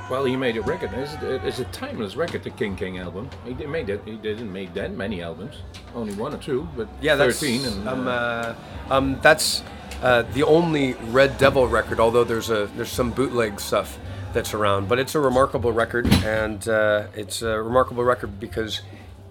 well, 0.09 0.23
he 0.25 0.35
made 0.35 0.55
a 0.57 0.61
record. 0.61 0.91
It's, 0.93 1.15
it's 1.21 1.59
a 1.59 1.65
timeless 1.65 2.15
record, 2.15 2.43
the 2.43 2.51
King 2.51 2.75
King 2.75 2.99
album. 2.99 3.29
He 3.43 3.53
did, 3.53 3.69
made 3.69 3.89
it. 3.89 4.01
He 4.05 4.15
didn't 4.17 4.51
make 4.51 4.73
that 4.75 4.91
many 4.91 5.21
albums, 5.21 5.55
only 5.95 6.13
one 6.13 6.33
or 6.33 6.37
two, 6.37 6.67
but 6.77 6.87
Yeah, 7.01 7.15
that's 7.15 7.39
thirteen. 7.39 7.65
And 7.65 7.87
um, 7.89 8.07
uh, 8.07 8.11
uh, 8.11 8.55
um, 8.91 9.19
that's 9.21 9.63
uh, 10.01 10.21
the 10.33 10.43
only 10.43 10.93
Red 10.93 11.37
Devil 11.37 11.67
record. 11.67 11.99
Although 11.99 12.23
there's 12.23 12.49
a 12.49 12.69
there's 12.75 12.91
some 12.91 13.11
bootleg 13.11 13.59
stuff 13.59 13.97
that's 14.31 14.53
around, 14.53 14.87
but 14.87 14.99
it's 14.99 15.15
a 15.15 15.19
remarkable 15.19 15.71
record, 15.71 16.05
and 16.23 16.67
uh, 16.67 17.07
it's 17.15 17.41
a 17.41 17.61
remarkable 17.61 18.03
record 18.03 18.39
because 18.39 18.81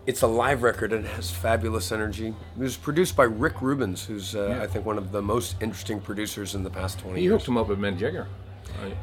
it's 0.06 0.22
a 0.22 0.26
live 0.26 0.62
record 0.62 0.92
and 0.92 1.06
it 1.06 1.10
has 1.12 1.30
fabulous 1.30 1.90
energy. 1.92 2.28
It 2.28 2.60
was 2.60 2.76
produced 2.76 3.16
by 3.16 3.24
Rick 3.24 3.62
Rubin, 3.62 3.94
who's 3.94 4.34
uh, 4.34 4.58
I 4.60 4.66
think 4.66 4.84
one 4.84 4.98
of 4.98 5.12
the 5.12 5.22
most 5.22 5.56
interesting 5.62 6.00
producers 6.00 6.54
in 6.54 6.62
the 6.62 6.70
past 6.70 6.98
20 6.98 7.16
he 7.16 7.24
years. 7.24 7.32
hooked 7.32 7.48
him 7.48 7.56
up 7.56 7.68
with 7.68 7.78
Mick 7.78 7.98
Jagger. 7.98 8.26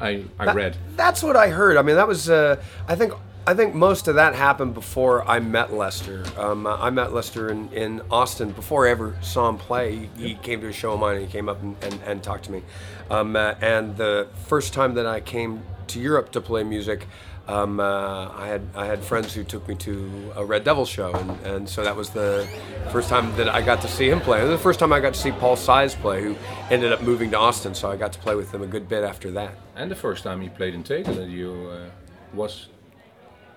I, 0.00 0.08
I, 0.08 0.24
I 0.38 0.44
That- 0.46 0.54
read. 0.54 0.76
That's 0.96 1.22
what 1.22 1.36
I 1.36 1.48
heard. 1.48 1.76
I 1.76 1.82
mean, 1.82 1.96
that 1.96 2.08
was. 2.08 2.28
Uh, 2.30 2.62
I 2.88 2.94
think. 2.96 3.12
I 3.44 3.54
think 3.54 3.74
most 3.74 4.06
of 4.06 4.14
that 4.14 4.36
happened 4.36 4.72
before 4.72 5.28
I 5.28 5.40
met 5.40 5.72
Lester. 5.72 6.22
Um, 6.38 6.64
I 6.64 6.90
met 6.90 7.12
Lester 7.12 7.48
in, 7.50 7.72
in 7.72 8.00
Austin 8.08 8.52
before 8.52 8.86
I 8.86 8.92
ever 8.92 9.16
saw 9.20 9.48
him 9.48 9.58
play. 9.58 10.08
He, 10.16 10.28
he 10.28 10.34
came 10.36 10.60
to 10.60 10.68
a 10.68 10.72
show 10.72 10.92
of 10.92 11.00
mine 11.00 11.16
and 11.16 11.26
he 11.26 11.32
came 11.32 11.48
up 11.48 11.60
and, 11.60 11.74
and, 11.82 12.00
and 12.06 12.22
talked 12.22 12.44
to 12.44 12.52
me. 12.52 12.62
Um, 13.10 13.34
uh, 13.34 13.56
and 13.60 13.96
the 13.96 14.28
first 14.46 14.72
time 14.72 14.94
that 14.94 15.06
I 15.06 15.18
came 15.18 15.64
to 15.88 15.98
Europe 15.98 16.30
to 16.32 16.40
play 16.40 16.62
music, 16.62 17.08
um, 17.48 17.80
uh, 17.80 18.28
I 18.36 18.46
had 18.46 18.62
I 18.74 18.86
had 18.86 19.02
friends 19.02 19.34
who 19.34 19.42
took 19.42 19.66
me 19.66 19.74
to 19.76 20.32
a 20.36 20.44
Red 20.44 20.62
Devil 20.62 20.86
show, 20.86 21.12
and, 21.12 21.30
and 21.44 21.68
so 21.68 21.82
that 21.82 21.96
was 21.96 22.10
the 22.10 22.48
first 22.90 23.08
time 23.08 23.34
that 23.36 23.48
I 23.48 23.62
got 23.62 23.80
to 23.82 23.88
see 23.88 24.08
him 24.08 24.20
play. 24.20 24.40
And 24.40 24.50
the 24.50 24.58
first 24.58 24.78
time 24.78 24.92
I 24.92 25.00
got 25.00 25.14
to 25.14 25.20
see 25.20 25.32
Paul 25.32 25.56
Size 25.56 25.94
play, 25.94 26.22
who 26.22 26.36
ended 26.70 26.92
up 26.92 27.02
moving 27.02 27.30
to 27.32 27.38
Austin, 27.38 27.74
so 27.74 27.90
I 27.90 27.96
got 27.96 28.12
to 28.12 28.18
play 28.20 28.36
with 28.36 28.54
him 28.54 28.62
a 28.62 28.66
good 28.66 28.88
bit 28.88 29.02
after 29.02 29.30
that. 29.32 29.54
And 29.74 29.90
the 29.90 29.96
first 29.96 30.22
time 30.22 30.40
he 30.40 30.50
played 30.50 30.74
in 30.74 30.84
Tegelen, 30.84 31.30
you 31.30 31.70
uh, 31.72 31.90
was 32.32 32.68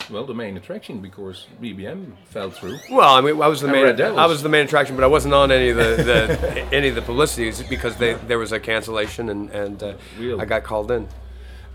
well 0.09 0.25
the 0.25 0.33
main 0.33 0.57
attraction 0.57 0.99
because 0.99 1.45
BBM 1.61 2.13
fell 2.25 2.49
through. 2.49 2.79
Well, 2.89 3.13
I 3.13 3.21
mean, 3.21 3.39
I 3.39 3.47
was 3.47 3.61
the 3.61 3.67
main. 3.67 4.01
I 4.01 4.25
was 4.25 4.41
the 4.41 4.49
main 4.49 4.65
attraction, 4.65 4.95
but 4.95 5.03
I 5.03 5.07
wasn't 5.07 5.35
on 5.35 5.51
any 5.51 5.69
of 5.69 5.77
the, 5.77 6.03
the 6.03 6.59
any 6.73 6.87
of 6.87 6.95
the 6.95 7.03
publicities 7.03 7.61
because 7.61 7.97
they, 7.97 8.13
there 8.13 8.39
was 8.39 8.51
a 8.51 8.59
cancellation 8.59 9.29
and 9.29 9.51
and 9.51 9.83
uh, 9.83 9.93
I 10.39 10.45
got 10.45 10.63
called 10.63 10.89
in. 10.89 11.07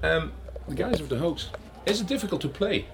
Um, 0.02 0.32
the 0.68 0.74
guys 0.74 1.00
of 1.00 1.08
the 1.08 1.18
hoax. 1.18 1.50
Is 1.86 2.00
it 2.00 2.06
difficult 2.06 2.40
to 2.42 2.48
play 2.48 2.86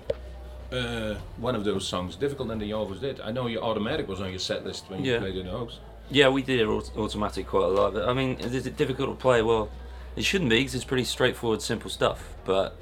uh, 0.72 1.14
one 1.38 1.55
of 1.55 1.64
those 1.64 1.87
songs? 1.87 2.16
Difficult 2.16 2.49
than 2.49 2.61
you 2.61 2.77
always 2.77 3.01
did. 3.01 3.20
I 3.20 3.31
know 3.33 3.46
your 3.46 3.62
automatic 3.62 4.09
was 4.09 4.20
on 4.20 4.31
your 4.31 4.38
set 4.38 4.64
list 4.64 4.88
when 4.88 5.05
you 5.05 5.12
Yeah. 5.12 5.18
played 5.18 5.37
in 5.37 5.46
the 5.46 5.53
hoax. 5.53 5.79
Yeah, 6.11 6.29
we 6.29 6.42
did 6.42 6.66
automatic 6.68 7.49
quite 7.49 7.64
a 7.64 7.68
lot. 7.68 7.96
I 7.96 8.12
mean, 8.12 8.38
is 8.38 8.66
it 8.66 8.77
difficult 8.77 9.11
to 9.11 9.16
play? 9.16 9.42
Well, 9.42 9.68
it 10.14 10.25
shouldn't 10.25 10.51
be 10.51 10.59
because 10.59 10.75
it's 10.77 10.85
pretty 10.85 11.05
straightforward, 11.05 11.62
simple 11.62 11.90
stuff. 11.90 12.35
But 12.44 12.77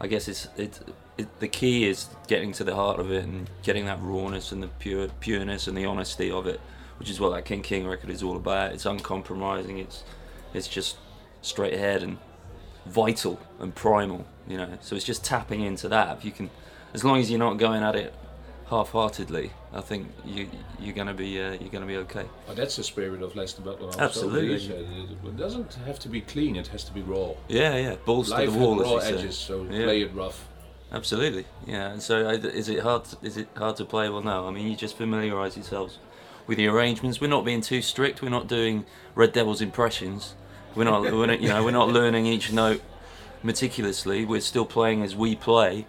I 0.00 0.06
guess 0.06 0.28
it's 0.28 0.48
it, 0.56 0.80
it. 1.18 1.40
The 1.40 1.48
key 1.48 1.86
is 1.86 2.08
getting 2.26 2.52
to 2.52 2.64
the 2.64 2.74
heart 2.74 2.98
of 2.98 3.12
it 3.12 3.22
and 3.24 3.50
getting 3.62 3.84
that 3.84 3.98
rawness 4.00 4.50
and 4.50 4.62
the 4.62 4.68
pure 4.68 5.08
pureness 5.20 5.68
and 5.68 5.76
the 5.76 5.84
honesty 5.84 6.30
of 6.30 6.46
it, 6.46 6.58
which 6.98 7.10
is 7.10 7.20
what 7.20 7.30
that 7.34 7.44
King 7.44 7.60
King 7.60 7.86
record 7.86 8.08
is 8.08 8.22
all 8.22 8.36
about. 8.36 8.72
It's 8.72 8.86
uncompromising. 8.86 9.76
It's 9.78 10.02
it's 10.54 10.66
just 10.66 10.96
straight 11.42 11.74
ahead 11.74 12.02
and 12.02 12.16
vital 12.86 13.38
and 13.58 13.74
primal. 13.74 14.24
You 14.50 14.56
know, 14.56 14.68
so 14.80 14.96
it's 14.96 15.04
just 15.04 15.24
tapping 15.24 15.60
into 15.60 15.88
that. 15.90 16.18
If 16.18 16.24
you 16.24 16.32
can, 16.32 16.50
as 16.92 17.04
long 17.04 17.20
as 17.20 17.30
you're 17.30 17.38
not 17.38 17.56
going 17.56 17.84
at 17.84 17.94
it 17.94 18.12
half-heartedly, 18.68 19.52
I 19.72 19.80
think 19.80 20.08
you 20.26 20.48
you're 20.80 20.94
gonna 20.94 21.14
be 21.14 21.40
uh, 21.40 21.52
you're 21.52 21.70
gonna 21.70 21.86
be 21.86 21.98
okay. 21.98 22.26
That's 22.56 22.74
the 22.74 22.82
spirit 22.82 23.22
of 23.22 23.36
Lester 23.36 23.62
Butler. 23.62 23.92
Absolutely. 23.96 24.58
Said 24.58 24.86
it, 25.24 25.36
doesn't 25.36 25.74
have 25.86 26.00
to 26.00 26.08
be 26.08 26.20
clean; 26.20 26.56
it 26.56 26.66
has 26.66 26.82
to 26.82 26.92
be 26.92 27.00
raw. 27.00 27.34
Yeah, 27.46 27.76
yeah, 27.76 27.94
balls 28.04 28.30
Life 28.30 28.46
to 28.46 28.50
the 28.50 28.58
wall, 28.58 28.80
raw 28.80 28.96
edges, 28.96 29.38
so 29.38 29.62
Yeah. 29.70 29.84
play 29.84 30.02
it 30.02 30.12
rough. 30.12 30.48
Absolutely, 30.90 31.44
yeah. 31.64 31.92
And 31.92 32.02
so, 32.02 32.28
is 32.30 32.68
it 32.68 32.80
hard? 32.80 33.02
Is 33.22 33.36
it 33.36 33.46
hard 33.56 33.76
to 33.76 33.84
play? 33.84 34.08
Well, 34.08 34.22
no. 34.22 34.48
I 34.48 34.50
mean, 34.50 34.66
you 34.66 34.74
just 34.74 34.96
familiarise 34.96 35.54
yourselves 35.56 35.98
with 36.48 36.58
the 36.58 36.66
arrangements. 36.66 37.20
We're 37.20 37.28
not 37.28 37.44
being 37.44 37.60
too 37.60 37.82
strict. 37.82 38.20
We're 38.20 38.30
not 38.30 38.48
doing 38.48 38.84
Red 39.14 39.32
Devil's 39.32 39.60
impressions. 39.60 40.34
We're 40.74 40.84
not. 40.90 41.02
we're 41.02 41.26
not 41.26 41.40
you 41.40 41.48
know, 41.50 41.62
we're 41.62 41.70
not 41.70 41.88
learning 41.88 42.26
each 42.26 42.52
note 42.52 42.82
meticulously. 43.42 44.24
We're 44.24 44.40
still 44.40 44.66
playing 44.66 45.02
as 45.02 45.16
we 45.16 45.36
play. 45.36 45.86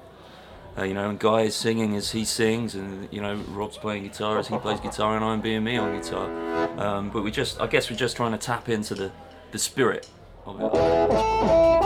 Uh, 0.77 0.83
you 0.83 0.93
know, 0.93 1.09
and 1.09 1.19
Guy 1.19 1.41
is 1.41 1.55
singing 1.55 1.95
as 1.97 2.11
he 2.11 2.23
sings, 2.23 2.75
and 2.75 3.09
you 3.11 3.21
know, 3.21 3.35
Rob's 3.49 3.77
playing 3.77 4.03
guitar 4.03 4.39
as 4.39 4.47
he 4.47 4.57
plays 4.57 4.79
guitar, 4.79 5.17
and 5.17 5.25
I'm 5.25 5.41
being 5.41 5.65
me 5.65 5.75
on 5.77 5.99
guitar. 5.99 6.31
Um, 6.79 7.09
but 7.09 7.23
we 7.23 7.31
just, 7.31 7.59
I 7.59 7.67
guess, 7.67 7.89
we're 7.89 7.97
just 7.97 8.15
trying 8.15 8.31
to 8.31 8.37
tap 8.37 8.69
into 8.69 8.95
the 8.95 9.11
the 9.51 9.59
spirit 9.59 10.09
of 10.45 10.61
it. 10.61 11.80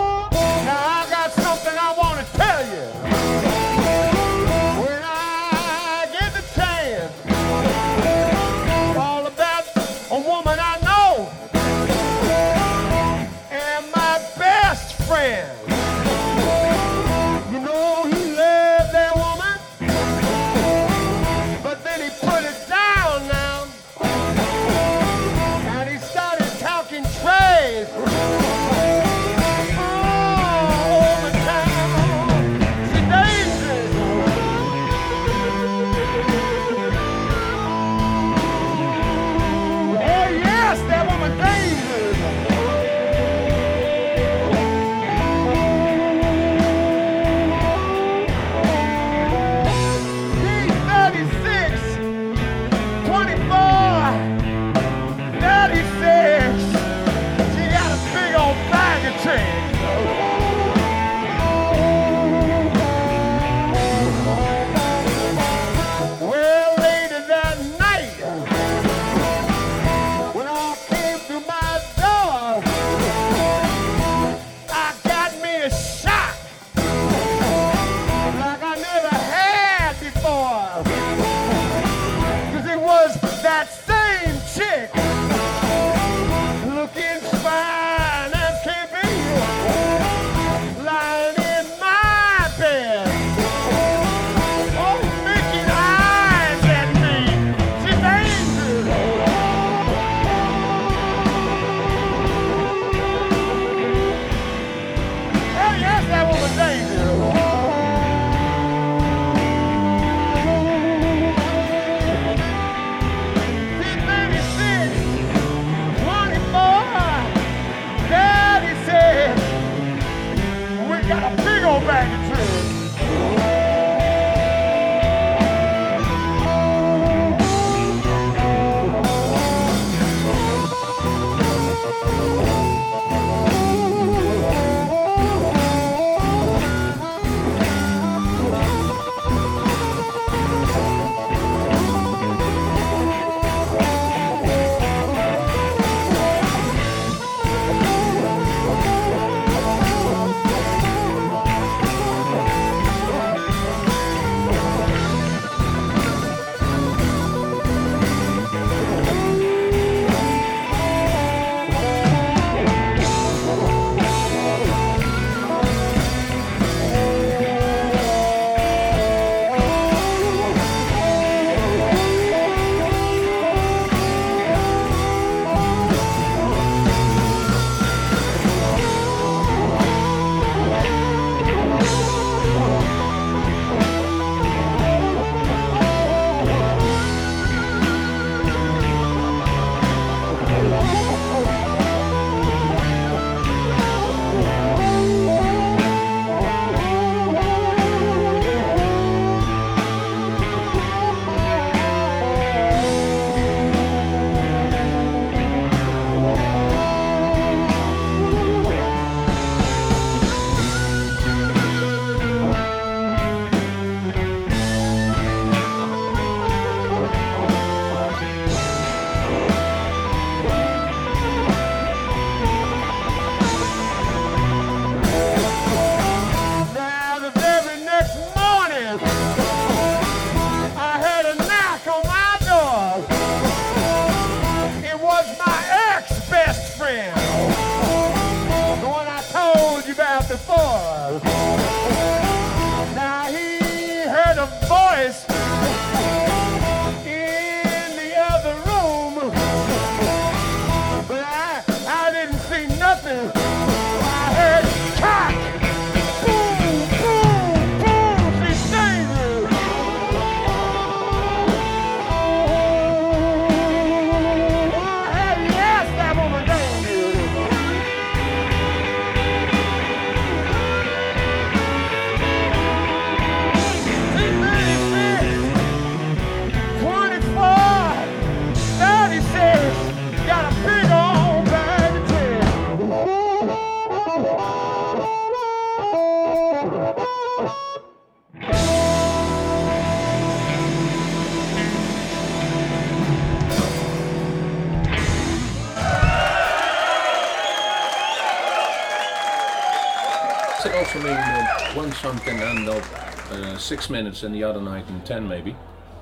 Six 303.65 303.89
minutes 303.89 304.23
and 304.23 304.33
the 304.33 304.43
other 304.43 304.61
night 304.61 304.87
in 304.87 305.01
ten, 305.01 305.27
maybe, 305.27 305.55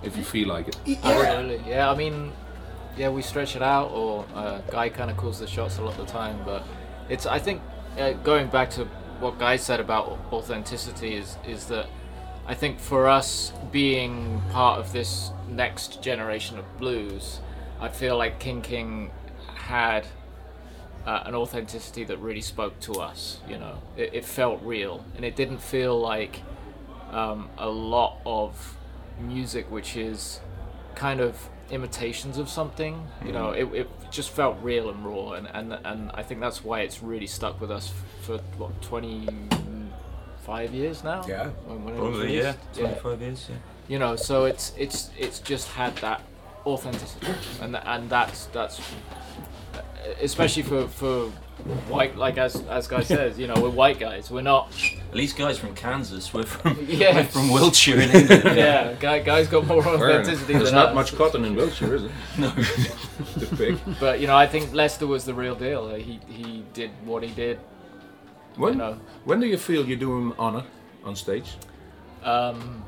if 0.04 0.17
you 0.17 0.23
feel 0.23 0.47
like 0.47 0.67
it. 0.67 0.78
Absolutely. 1.04 1.62
Yeah, 1.67 1.89
I 1.89 1.95
mean, 1.95 2.32
yeah, 2.97 3.10
we 3.10 3.21
stretch 3.21 3.56
it 3.56 3.62
out, 3.62 3.91
or 3.91 4.26
uh, 4.36 4.60
Guy 4.69 4.89
kind 4.89 5.10
of 5.10 5.17
calls 5.17 5.39
the 5.39 5.47
shots 5.47 5.78
a 5.78 5.82
lot 5.82 5.97
of 5.97 6.06
the 6.06 6.12
time. 6.12 6.39
But 6.45 6.63
it's, 7.10 7.26
I 7.26 7.39
think, 7.39 7.62
uh, 7.97 8.13
going 8.23 8.47
back 8.47 8.69
to 8.71 8.86
what 9.19 9.39
Guy 9.39 9.56
said 9.56 9.80
about 9.80 10.19
authenticity 10.32 11.15
is 11.15 11.38
is 11.47 11.67
that 11.67 11.88
I 12.45 12.54
think 12.54 12.80
for 12.80 13.08
us 13.08 13.54
being 13.71 14.41
part 14.52 14.80
of 14.80 14.91
this 14.91 15.32
next 15.49 16.04
generation 16.04 16.60
of 16.60 16.65
blues, 16.78 17.39
I 17.80 17.89
feel 17.89 18.17
like 18.17 18.39
King 18.39 18.62
King 18.62 19.12
had 19.56 20.06
uh, 21.06 21.23
an 21.26 21.36
authenticity 21.36 22.04
that 22.06 22.17
really 22.17 22.41
spoke 22.41 22.80
to 22.82 22.93
us. 22.93 23.39
You 23.47 23.58
know, 23.60 23.78
it, 23.95 24.13
it 24.13 24.26
felt 24.26 24.62
real, 24.62 25.06
and 25.15 25.23
it 25.23 25.36
didn't 25.36 25.60
feel 25.62 25.97
like 25.99 26.41
um, 27.13 27.49
a 27.58 27.69
lot 27.69 28.19
of 28.26 28.78
music 29.19 29.69
which 29.69 29.95
is 29.95 30.39
kind 30.95 31.19
of 31.19 31.49
imitations 31.69 32.38
of 32.38 32.49
something. 32.49 33.08
You 33.26 33.32
know, 33.32 33.52
it, 33.52 33.65
it 33.73 33.89
just 34.12 34.30
felt 34.30 34.58
real 34.62 34.89
and 34.89 35.06
raw, 35.06 35.34
and, 35.34 35.47
and 35.54 35.73
and 35.86 36.12
I 36.13 36.23
think 36.23 36.41
that's 36.41 36.63
why 36.63 36.82
it's 36.82 37.02
really 37.02 37.28
stuck 37.28 37.60
with 37.62 37.71
us 37.71 37.91
for 38.21 38.38
what 38.58 38.82
twenty 38.82 39.28
five 40.43 40.73
years 40.73 41.04
now. 41.04 41.26
Yeah. 41.28 41.49
when, 41.65 41.86
when 41.86 41.95
Probably, 41.95 42.38
yeah. 42.38 42.56
released. 42.76 43.02
25 43.02 43.21
years, 43.21 43.47
yeah. 43.49 43.56
You 43.88 43.99
know, 43.99 44.15
so 44.15 44.45
it's 44.45 44.73
it's 44.78 45.10
it's 45.17 45.39
just 45.39 45.69
had 45.69 45.95
that 45.97 46.21
authenticity, 46.65 47.28
and 47.62 47.76
and 47.76 48.10
that's 48.10 48.45
that's 48.47 48.80
especially 50.22 50.63
for 50.63 50.88
for 50.88 51.30
white 51.88 52.16
like 52.18 52.38
as 52.38 52.56
as 52.68 52.88
guy 52.88 53.02
says, 53.16 53.38
you 53.39 53.48
know, 53.48 53.56
we're 53.62 53.70
white 53.70 54.00
guys. 54.00 54.30
We're 54.32 54.42
not. 54.42 54.72
At 55.10 55.16
least 55.16 55.38
guys 55.38 55.58
from 55.60 55.76
Kansas, 55.76 56.34
we're 56.34 56.44
from, 56.44 56.78
Yeah. 56.88 57.16
we're 57.16 57.24
from 57.26 57.50
Wiltshire 57.52 58.00
in 58.02 58.10
England. 58.10 58.44
Yeah, 58.58 58.94
guy, 59.00 59.20
guys 59.20 59.48
got 59.48 59.68
more 59.68 59.86
authenticity 59.88 60.54
There's 60.54 60.66
than 60.66 60.76
not 60.76 60.89
us. 60.89 60.96
much 60.96 61.16
cotton 61.16 61.46
in 61.46 61.56
Wiltshire, 61.56 61.94
is 61.96 62.04
it? 62.06 62.12
No. 62.39 62.50
the 63.38 63.56
pig. 63.56 63.78
But 64.00 64.20
you 64.20 64.28
know, 64.28 64.36
I 64.36 64.48
think 64.48 64.74
Lester 64.74 65.06
was 65.08 65.24
the 65.26 65.34
real 65.34 65.56
deal. 65.56 65.94
He 65.96 66.20
he 66.28 66.63
did 66.74 66.89
what 67.06 67.22
he 67.24 67.30
did. 67.34 67.60
When, 68.56 68.74
You 68.74 68.80
know. 68.80 69.00
when 69.26 69.39
do 69.39 69.48
you 69.48 69.58
feel 69.58 69.86
you 69.86 69.96
do 69.96 70.16
him 70.18 70.34
honor 70.39 70.63
on 71.04 71.16
stage? 71.16 71.56
Um, 72.24 72.84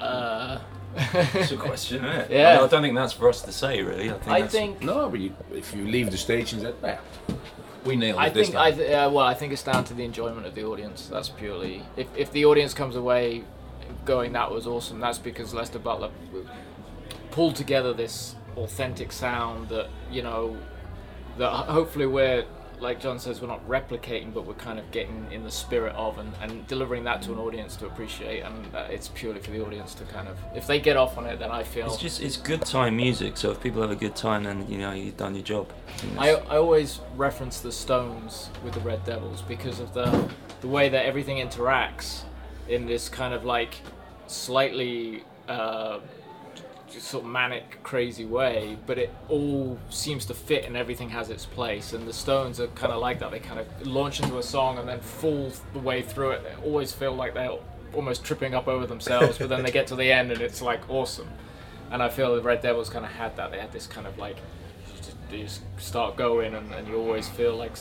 uh, 0.00 0.58
It's 0.96 1.52
a 1.52 1.56
question, 1.56 2.04
isn't 2.04 2.20
it? 2.22 2.30
Yeah. 2.30 2.50
I, 2.50 2.54
mean, 2.56 2.64
I 2.64 2.68
don't 2.68 2.82
think 2.82 2.94
that's 2.94 3.12
for 3.12 3.28
us 3.28 3.42
to 3.42 3.52
say, 3.52 3.82
really. 3.82 4.10
I 4.10 4.14
think, 4.14 4.28
I 4.28 4.46
think 4.46 4.82
No, 4.82 5.08
but 5.08 5.20
you, 5.20 5.34
if 5.52 5.74
you 5.74 5.84
leave 5.84 6.10
the 6.10 6.16
stage 6.16 6.52
and 6.52 6.62
say, 6.62 6.74
"Well, 6.80 6.98
we 7.84 7.96
nailed 7.96 8.18
I 8.18 8.28
it 8.28 8.34
this 8.34 8.48
think 8.48 8.58
I 8.58 8.70
th- 8.70 8.90
uh, 8.90 9.10
well 9.12 9.26
I 9.26 9.34
think 9.34 9.52
it's 9.52 9.62
down 9.62 9.84
to 9.84 9.94
the 9.94 10.04
enjoyment 10.04 10.46
of 10.46 10.54
the 10.54 10.64
audience. 10.64 11.08
That's 11.08 11.28
purely 11.28 11.82
if 11.96 12.06
if 12.16 12.32
the 12.32 12.44
audience 12.46 12.74
comes 12.74 12.96
away 12.96 13.44
going 14.04 14.32
that 14.32 14.50
was 14.50 14.66
awesome. 14.66 15.00
That's 15.00 15.18
because 15.18 15.54
Lester 15.54 15.78
Butler 15.78 16.10
pulled 17.30 17.56
together 17.56 17.92
this 17.92 18.36
authentic 18.56 19.12
sound 19.12 19.68
that 19.68 19.88
you 20.10 20.22
know 20.22 20.56
that 21.38 21.50
hopefully 21.50 22.06
we're 22.06 22.44
like 22.84 23.00
John 23.00 23.18
says 23.18 23.40
we're 23.40 23.48
not 23.48 23.66
replicating 23.68 24.32
but 24.32 24.46
we're 24.46 24.54
kind 24.54 24.78
of 24.78 24.90
getting 24.90 25.26
in 25.32 25.42
the 25.42 25.50
spirit 25.50 25.94
of 25.96 26.18
and, 26.18 26.32
and 26.40 26.66
delivering 26.66 27.04
that 27.04 27.22
to 27.22 27.32
an 27.32 27.38
audience 27.38 27.76
to 27.76 27.86
appreciate 27.86 28.40
and 28.40 28.74
uh, 28.74 28.86
it's 28.90 29.08
purely 29.08 29.40
for 29.40 29.50
the 29.50 29.64
audience 29.64 29.94
to 29.94 30.04
kind 30.04 30.28
of 30.28 30.38
if 30.54 30.66
they 30.66 30.78
get 30.78 30.96
off 30.96 31.18
on 31.18 31.26
it 31.26 31.38
then 31.38 31.50
I 31.50 31.62
feel 31.62 31.86
It's 31.86 31.96
just 31.96 32.22
it's 32.22 32.36
good 32.36 32.62
time 32.62 32.96
music. 32.96 33.36
So 33.36 33.50
if 33.50 33.60
people 33.60 33.80
have 33.82 33.90
a 33.90 33.96
good 33.96 34.14
time, 34.14 34.44
then 34.44 34.66
you 34.68 34.78
know 34.78 34.92
you've 34.92 35.16
done 35.16 35.34
your 35.34 35.44
job. 35.44 35.72
I 36.18 36.30
I, 36.34 36.56
always 36.58 37.00
reference 37.16 37.60
the 37.60 37.72
Stones 37.72 38.50
with 38.64 38.74
the 38.74 38.80
Red 38.80 39.04
Devils 39.04 39.42
because 39.42 39.80
of 39.80 39.94
the 39.94 40.28
the 40.60 40.68
way 40.68 40.88
that 40.88 41.04
everything 41.04 41.36
interacts 41.46 42.22
in 42.68 42.86
this 42.86 43.08
kind 43.08 43.34
of 43.34 43.44
like 43.44 43.74
slightly 44.26 45.24
uh, 45.48 46.00
sort 46.88 47.24
of 47.24 47.30
manic, 47.30 47.82
crazy 47.82 48.24
way, 48.24 48.76
but 48.86 48.98
it 48.98 49.12
all 49.28 49.78
seems 49.90 50.24
to 50.26 50.34
fit 50.34 50.64
and 50.64 50.76
everything 50.76 51.10
has 51.10 51.30
its 51.30 51.44
place. 51.44 51.92
And 51.92 52.06
the 52.06 52.12
Stones 52.12 52.60
are 52.60 52.68
kind 52.68 52.92
of 52.92 53.00
like 53.00 53.18
that. 53.20 53.30
They 53.30 53.40
kind 53.40 53.60
of 53.60 53.86
launch 53.86 54.20
into 54.20 54.38
a 54.38 54.42
song 54.42 54.78
and 54.78 54.88
then 54.88 55.00
fall 55.00 55.50
the 55.72 55.78
way 55.78 56.02
through 56.02 56.32
it. 56.32 56.44
They 56.44 56.54
always 56.64 56.92
feel 56.92 57.14
like 57.14 57.34
they're 57.34 57.58
almost 57.92 58.24
tripping 58.24 58.54
up 58.54 58.68
over 58.68 58.86
themselves, 58.86 59.38
but 59.38 59.48
then 59.48 59.62
they 59.62 59.70
get 59.70 59.86
to 59.88 59.96
the 59.96 60.10
end 60.10 60.32
and 60.32 60.40
it's 60.40 60.62
like 60.62 60.88
awesome. 60.90 61.28
And 61.90 62.02
I 62.02 62.08
feel 62.08 62.34
the 62.34 62.42
Red 62.42 62.62
Devils 62.62 62.90
kind 62.90 63.04
of 63.04 63.10
had 63.12 63.36
that. 63.36 63.50
They 63.50 63.58
had 63.58 63.72
this 63.72 63.86
kind 63.86 64.06
of 64.06 64.18
like 64.18 64.36
you 64.36 64.96
just, 64.96 65.16
you 65.30 65.38
just 65.44 65.62
start 65.78 66.16
going 66.16 66.54
and, 66.54 66.72
and 66.74 66.88
you 66.88 66.96
always 66.96 67.28
feel 67.28 67.56
like 67.56 67.72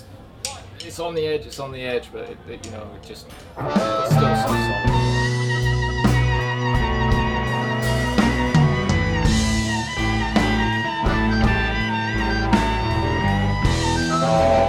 it's 0.79 0.99
on 0.99 1.15
the 1.15 1.25
edge, 1.25 1.45
it's 1.45 1.59
on 1.59 1.71
the 1.71 1.81
edge, 1.81 2.09
but 2.11 2.29
it, 2.29 2.37
it, 2.49 2.65
you 2.65 2.71
know, 2.71 2.87
it 2.95 3.07
just 3.07 3.27
it's 3.57 4.15
still. 4.15 5.02
Oh, 14.35 14.62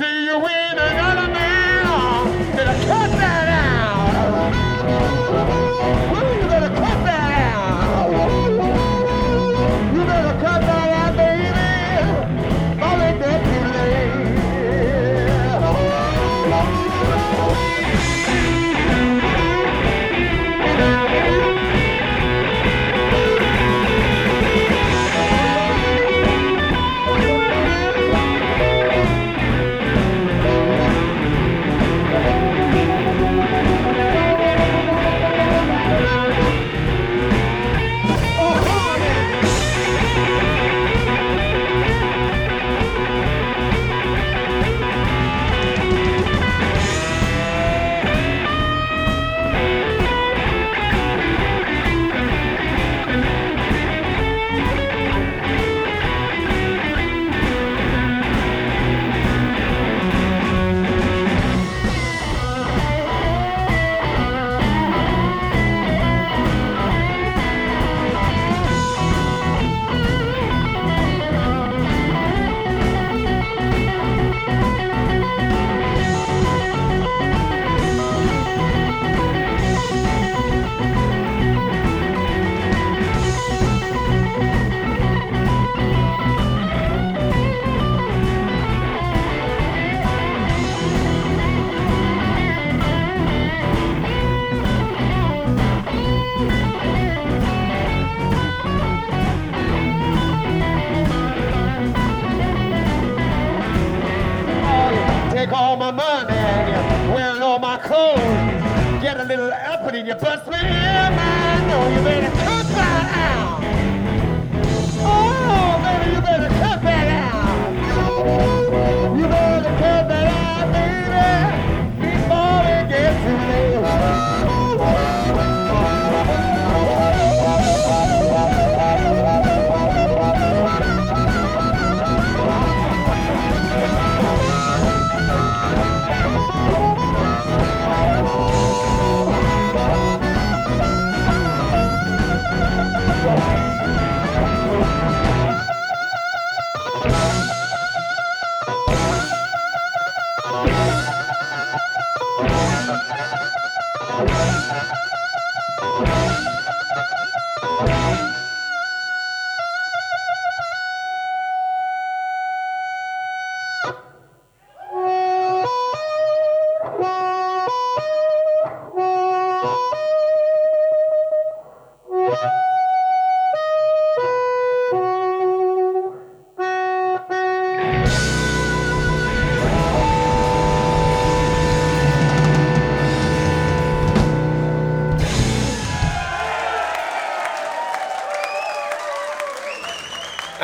see 0.00 0.24
you 0.24 0.36
in 0.36 0.78
another 0.78 1.28
man. 1.30 2.56
Did 2.56 2.66
I 2.66 2.76
cut 2.86 3.10
that 3.20 3.48
out? 3.48 3.70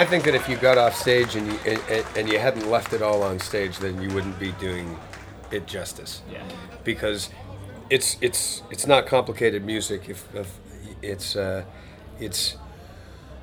Think 0.07 0.25
that 0.25 0.35
if 0.35 0.49
you 0.49 0.57
got 0.57 0.79
off 0.79 0.95
stage 0.97 1.37
and 1.37 1.47
you 1.47 1.59
and, 1.67 2.05
and- 2.17 2.29
you 2.29 2.39
hadn't 2.39 2.71
left 2.71 2.93
it 2.93 3.03
all 3.03 3.23
on 3.23 3.39
stage, 3.39 3.79
then 3.79 4.01
you 4.01 4.09
wouldn't 4.15 4.39
be 4.39 4.53
doing 4.53 4.99
it 5.51 5.67
justice. 5.67 6.23
Yeah. 6.31 6.43
Because 6.85 7.31
it's 7.91 8.17
it's 8.21 8.63
it's 8.71 8.87
not 8.87 9.07
complicated 9.07 9.65
music. 9.65 10.09
If, 10.09 10.35
if 10.35 10.59
it's 11.03 11.37
uh, 11.37 11.65
it's 12.21 12.57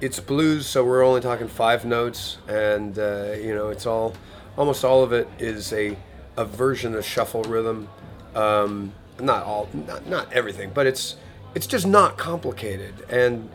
it's 0.02 0.20
blues, 0.20 0.66
so 0.68 0.84
we're 0.84 1.04
only 1.04 1.22
talking 1.22 1.48
five 1.48 1.86
notes, 1.86 2.38
and 2.48 2.98
uh, 3.00 3.34
you 3.38 3.54
know 3.56 3.70
it's 3.70 3.86
all 3.86 4.16
almost 4.58 4.84
all 4.84 5.04
of 5.04 5.14
it 5.14 5.28
is 5.40 5.72
a 5.74 5.98
a 6.36 6.46
version 6.46 6.96
of 6.96 7.06
shuffle 7.06 7.44
rhythm. 7.44 7.88
Um, 8.36 8.94
not 9.20 9.44
all, 9.44 9.70
not, 9.74 10.08
not 10.08 10.34
everything, 10.34 10.72
but 10.74 10.88
it's 10.88 11.16
it's 11.56 11.68
just 11.68 11.86
not 11.86 12.18
complicated, 12.18 12.94
and 13.10 13.50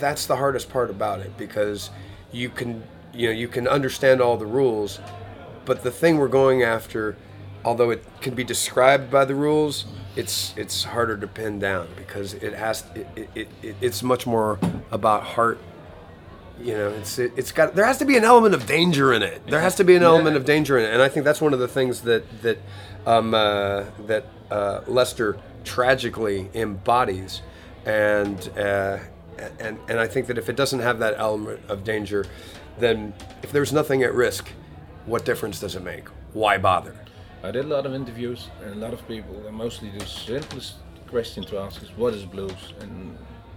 that's 0.00 0.26
the 0.26 0.36
hardest 0.36 0.70
part 0.70 0.88
about 0.90 1.20
it 1.20 1.36
because 1.36 1.90
you 2.32 2.48
can 2.48 2.82
you 3.12 3.28
know 3.28 3.32
you 3.32 3.48
can 3.48 3.66
understand 3.66 4.20
all 4.20 4.36
the 4.36 4.46
rules, 4.46 5.00
but 5.64 5.82
the 5.82 5.90
thing 5.90 6.18
we're 6.18 6.28
going 6.28 6.62
after, 6.62 7.16
although 7.64 7.90
it 7.90 8.04
can 8.20 8.34
be 8.34 8.44
described 8.44 9.10
by 9.10 9.24
the 9.24 9.34
rules, 9.34 9.86
it's 10.16 10.54
it's 10.56 10.84
harder 10.84 11.16
to 11.16 11.26
pin 11.26 11.58
down 11.58 11.88
because 11.96 12.34
it 12.34 12.54
has 12.54 12.84
it, 12.94 13.06
it, 13.16 13.30
it, 13.34 13.48
it 13.62 13.76
it's 13.80 14.02
much 14.02 14.26
more 14.26 14.58
about 14.90 15.22
heart. 15.22 15.58
You 16.60 16.74
know, 16.74 16.88
it's 16.90 17.18
it, 17.18 17.32
it's 17.36 17.52
got 17.52 17.74
there 17.74 17.86
has 17.86 17.98
to 17.98 18.04
be 18.04 18.16
an 18.16 18.24
element 18.24 18.54
of 18.54 18.66
danger 18.66 19.12
in 19.12 19.22
it. 19.22 19.46
There 19.46 19.60
has 19.60 19.76
to 19.76 19.84
be 19.84 19.96
an 19.96 20.02
element 20.02 20.36
of 20.36 20.44
danger 20.44 20.78
in 20.78 20.84
it, 20.84 20.92
and 20.92 21.02
I 21.02 21.08
think 21.08 21.24
that's 21.24 21.40
one 21.40 21.54
of 21.54 21.58
the 21.58 21.68
things 21.68 22.02
that 22.02 22.42
that 22.42 22.58
um, 23.06 23.32
uh, 23.32 23.84
that 24.06 24.26
uh, 24.50 24.80
Lester 24.86 25.38
tragically 25.64 26.50
embodies, 26.54 27.42
and 27.86 28.50
uh, 28.58 28.98
and 29.58 29.78
and 29.88 29.98
I 29.98 30.06
think 30.06 30.26
that 30.26 30.38
if 30.38 30.48
it 30.48 30.56
doesn't 30.56 30.80
have 30.80 30.98
that 30.98 31.14
element 31.18 31.60
of 31.68 31.84
danger, 31.84 32.26
then 32.78 33.14
if 33.42 33.52
there's 33.52 33.72
nothing 33.72 34.02
at 34.02 34.14
risk, 34.14 34.48
what 35.06 35.24
difference 35.24 35.60
does 35.60 35.76
it 35.76 35.82
make? 35.82 36.08
Why 36.32 36.58
bother? 36.58 36.94
I 37.42 37.50
did 37.50 37.64
a 37.64 37.68
lot 37.68 37.86
of 37.86 37.94
interviews 37.94 38.48
and 38.62 38.74
a 38.74 38.76
lot 38.76 38.92
of 38.92 39.06
people, 39.08 39.46
and 39.46 39.56
mostly 39.56 39.90
the 39.90 40.04
simplest 40.04 40.74
question 41.08 41.42
to 41.44 41.58
ask 41.58 41.82
is 41.82 41.90
what 41.96 42.14
is 42.14 42.24
blues? 42.24 42.74
And 42.80 43.16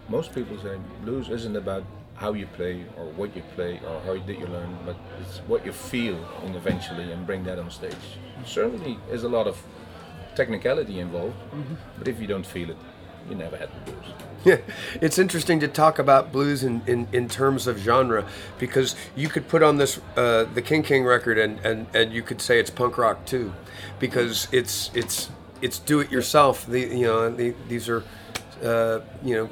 most 0.10 0.34
people 0.34 0.58
say 0.62 0.78
blues 1.04 1.30
isn't 1.30 1.56
about 1.56 1.84
how 2.16 2.34
you 2.34 2.48
play 2.48 2.86
or 2.98 3.06
what 3.14 3.36
you 3.36 3.44
play 3.56 3.80
or 3.88 4.00
how 4.02 4.18
did 4.18 4.40
you 4.40 4.48
learn, 4.48 4.78
but 4.86 4.96
it's 5.22 5.40
what 5.48 5.66
you 5.66 5.72
feel 5.72 6.18
and 6.46 6.56
eventually 6.56 7.12
and 7.12 7.26
bring 7.26 7.44
that 7.44 7.60
on 7.60 7.70
stage. 7.70 8.06
Certainly 8.46 8.98
is 9.12 9.24
a 9.24 9.30
lot 9.30 9.48
of 9.48 9.62
technicality 10.36 11.00
involved, 11.00 11.38
mm-hmm. 11.52 11.76
but 11.98 12.08
if 12.08 12.20
you 12.22 12.28
don't 12.28 12.46
feel 12.46 12.70
it, 12.70 12.78
you 13.30 13.36
never 13.36 13.58
had 13.58 13.70
the 13.70 13.92
blues. 13.92 14.06
Yeah, 14.46 14.58
it's 15.00 15.18
interesting 15.18 15.62
to 15.62 15.70
talk 15.70 16.00
about 16.00 16.34
blues 16.34 16.64
in, 16.64 16.82
in, 16.86 17.08
in 17.14 17.30
terms 17.30 17.66
of 17.66 17.78
genre 17.78 18.26
because 18.60 18.96
you 19.16 19.30
could 19.30 19.48
put 19.48 19.64
on 19.64 19.78
this 19.78 20.02
uh, 20.18 20.44
the 20.54 20.62
King 20.62 20.84
King 20.84 21.06
record 21.06 21.38
and, 21.38 21.60
and, 21.66 21.88
and 21.94 22.12
you 22.12 22.22
could 22.22 22.42
say 22.42 22.60
it's 22.60 22.70
punk 22.70 22.98
rock 22.98 23.26
too, 23.26 23.54
because 24.00 24.50
it's 24.52 24.92
it's 24.94 25.30
it's 25.62 25.80
do 25.80 26.02
it 26.02 26.12
yourself. 26.12 26.66
The 26.66 26.82
you 26.82 27.06
know 27.06 27.30
the, 27.30 27.56
these 27.70 27.88
are 27.88 28.04
uh, 28.62 29.00
you 29.24 29.36
know 29.36 29.50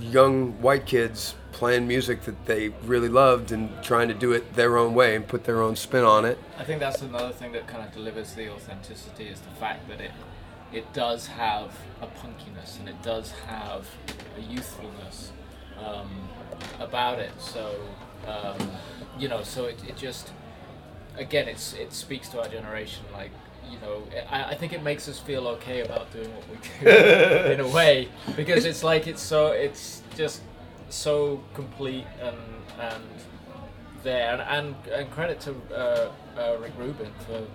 young 0.00 0.52
white 0.62 0.86
kids 0.86 1.34
playing 1.50 1.86
music 1.86 2.22
that 2.22 2.46
they 2.46 2.68
really 2.84 3.08
loved 3.08 3.52
and 3.52 3.70
trying 3.82 4.08
to 4.08 4.14
do 4.14 4.32
it 4.32 4.54
their 4.54 4.76
own 4.76 4.94
way 4.94 5.16
and 5.16 5.26
put 5.26 5.44
their 5.44 5.60
own 5.62 5.74
spin 5.76 6.04
on 6.04 6.24
it. 6.24 6.38
I 6.58 6.64
think 6.64 6.80
that's 6.80 7.02
another 7.02 7.32
thing 7.32 7.52
that 7.52 7.66
kind 7.66 7.84
of 7.84 7.92
delivers 7.92 8.34
the 8.34 8.48
authenticity 8.52 9.26
is 9.26 9.40
the 9.40 9.50
fact 9.50 9.88
that 9.88 10.00
it 10.00 10.10
it 10.74 10.92
does 10.92 11.26
have 11.26 11.72
a 12.02 12.06
punkiness 12.06 12.78
and 12.78 12.88
it 12.88 13.00
does 13.02 13.30
have 13.46 13.88
a 14.36 14.40
youthfulness 14.40 15.32
um, 15.78 16.28
about 16.80 17.18
it. 17.18 17.32
So 17.38 17.74
um, 18.26 18.70
you 19.18 19.28
know, 19.28 19.42
so 19.42 19.66
it, 19.66 19.78
it 19.88 19.96
just 19.96 20.32
again, 21.16 21.48
it's 21.48 21.74
it 21.74 21.92
speaks 21.92 22.28
to 22.30 22.40
our 22.40 22.48
generation. 22.48 23.04
Like 23.12 23.30
you 23.70 23.78
know, 23.80 24.02
I, 24.30 24.44
I 24.44 24.54
think 24.54 24.72
it 24.72 24.82
makes 24.82 25.08
us 25.08 25.18
feel 25.18 25.46
okay 25.48 25.80
about 25.80 26.12
doing 26.12 26.30
what 26.34 26.44
we 26.48 26.56
do 26.80 26.90
in 27.52 27.60
a 27.60 27.68
way 27.68 28.08
because 28.36 28.64
it's 28.64 28.82
like 28.82 29.06
it's 29.06 29.22
so 29.22 29.48
it's 29.48 30.02
just 30.16 30.42
so 30.88 31.42
complete 31.54 32.06
and 32.20 32.36
and 32.80 33.04
there 34.02 34.32
and 34.32 34.42
and, 34.42 34.92
and 34.92 35.10
credit 35.10 35.40
to 35.40 35.54
uh, 35.74 36.10
uh, 36.38 36.56
Rick 36.60 36.72
Rubin 36.78 37.12
for 37.26 37.46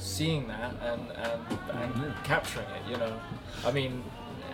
seeing 0.00 0.48
that 0.48 0.74
and 0.82 1.10
and, 1.12 1.94
and 2.04 2.14
capturing 2.24 2.66
it. 2.68 2.90
You 2.90 2.96
know, 2.96 3.20
I 3.64 3.70
mean. 3.72 4.04